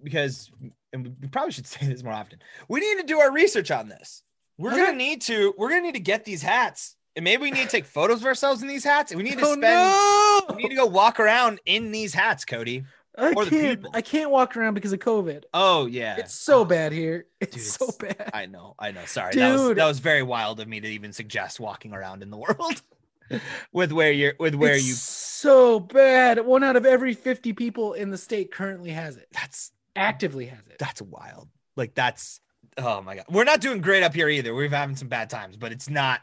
because, 0.03 0.51
and 0.93 1.15
we 1.21 1.29
probably 1.29 1.53
should 1.53 1.67
say 1.67 1.87
this 1.87 2.03
more 2.03 2.13
often. 2.13 2.39
We 2.69 2.81
need 2.81 3.01
to 3.01 3.07
do 3.07 3.19
our 3.21 3.33
research 3.33 3.71
on 3.71 3.89
this. 3.89 4.23
We're 4.59 4.73
Okay. 4.73 4.87
gonna 4.87 4.97
need 4.97 5.21
to. 5.23 5.53
We're 5.59 5.69
gonna 5.69 5.83
need 5.83 5.95
to 5.97 6.01
get 6.01 6.25
these 6.25 6.41
hats, 6.41 6.97
and 7.15 7.23
maybe 7.25 7.43
we 7.43 7.51
need 7.51 7.65
to 7.65 7.69
take 7.69 7.85
photos 7.85 8.21
of 8.23 8.27
ourselves 8.27 8.63
in 8.63 8.69
these 8.69 8.85
hats. 8.85 9.13
And 9.13 9.19
we 9.19 9.29
need 9.29 9.37
to 9.39 9.45
Oh, 9.45 9.53
spend. 9.53 9.63
no. 9.63 10.57
We 10.57 10.63
need 10.63 10.71
to 10.71 10.75
go 10.77 10.87
walk 10.87 11.21
around 11.21 11.61
in 11.67 11.93
these 11.93 12.15
hats, 12.15 12.47
Cody. 12.47 12.85
I 13.19 13.33
or 13.33 13.45
can't. 13.47 13.87
I 13.95 14.03
can't 14.03 14.31
walk 14.31 14.57
around 14.57 14.75
because 14.75 14.93
of 14.93 14.99
COVID. 15.01 15.45
Oh 15.55 15.87
yeah, 15.87 16.17
It's 16.19 16.35
so 16.35 16.61
Oh, 16.61 16.65
bad 16.65 16.93
here. 16.93 17.27
It's 17.41 17.55
Dude, 17.55 17.63
so 17.65 17.89
it's- 17.89 18.15
bad. 18.17 18.31
I 18.35 18.47
know, 18.47 18.75
I 18.79 18.91
know. 18.93 19.05
Sorry, 19.07 19.35
that 19.35 19.53
was 19.53 19.61
Dude. 19.63 19.79
that 19.79 19.87
was 19.87 19.99
very 20.01 20.23
wild 20.23 20.61
of 20.61 20.69
me 20.69 20.81
to 20.81 20.89
even 20.89 21.13
suggest 21.13 21.59
walking 21.61 21.93
around 21.95 22.23
in 22.23 22.31
the 22.31 22.37
world 22.47 22.83
with 23.73 23.93
where 23.93 24.13
you're 24.13 24.35
with 24.39 24.55
where 24.55 24.75
It's 24.75 24.87
you. 24.87 24.95
so 24.95 25.81
bad. 25.81 26.45
One 26.45 26.63
out 26.65 26.77
of 26.77 26.85
every 26.87 27.15
50 27.15 27.53
people 27.55 27.93
in 27.95 28.11
the 28.11 28.19
state 28.19 28.51
currently 28.53 28.91
has 28.91 29.17
it. 29.17 29.29
That's 29.33 29.73
Actively 29.97 30.47
has 30.47 30.59
it. 30.69 30.77
that's 30.79 31.01
wild. 31.01 31.49
Like 31.75 31.95
that's 31.95 32.41
oh 32.77 33.01
my 33.01 33.17
god. 33.17 33.25
We're 33.31 33.45
not 33.45 33.61
doing 33.63 33.81
great 33.81 34.03
up 34.03 34.15
here 34.15 34.29
either. 34.29 34.55
We're 34.55 34.69
having 34.69 34.97
some 34.97 35.09
bad 35.09 35.31
times, 35.31 35.57
but 35.57 35.73
it's 35.73 35.89
not 35.89 36.21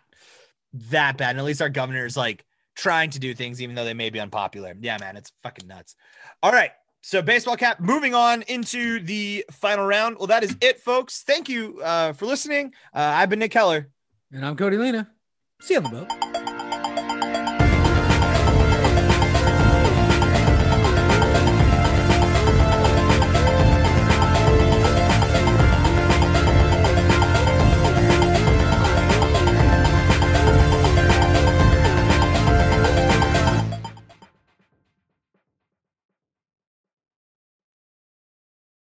that 0.90 1.18
bad. 1.18 1.32
And 1.32 1.40
at 1.40 1.46
least 1.46 1.62
our 1.62 1.70
governor 1.70 2.06
is 2.06 2.16
like 2.16 2.46
trying 2.76 3.10
to 3.12 3.20
do 3.20 3.34
things, 3.34 3.62
even 3.62 3.76
though 3.76 3.86
they 3.86 3.94
may 3.94 4.10
be 4.12 4.20
unpopular. 4.20 4.76
Yeah, 4.80 4.98
man, 5.00 5.18
it's 5.18 5.32
fucking 5.44 5.68
nuts. 5.68 5.96
All 6.42 6.52
right. 6.52 6.72
So 7.06 7.22
baseball 7.22 7.58
cap. 7.58 7.82
Moving 7.82 8.16
on 8.16 8.44
into 8.44 9.02
the 9.02 9.46
final 9.52 9.86
round. 9.86 10.18
Well, 10.18 10.28
that 10.28 10.42
is 10.42 10.56
it, 10.62 10.80
folks. 10.80 11.22
Thank 11.22 11.50
you 11.50 11.82
uh, 11.84 12.14
for 12.14 12.26
listening. 12.26 12.74
Uh, 12.94 13.02
I've 13.02 13.30
been 13.30 13.40
Nick 13.40 13.52
Keller. 13.52 13.90
And 14.32 14.46
I'm 14.46 14.56
Cody 14.56 14.78
Lena. 14.78 15.10
See 15.60 15.74
you 15.74 15.82
on 15.82 15.84
the 15.84 15.90
boat. 15.90 16.63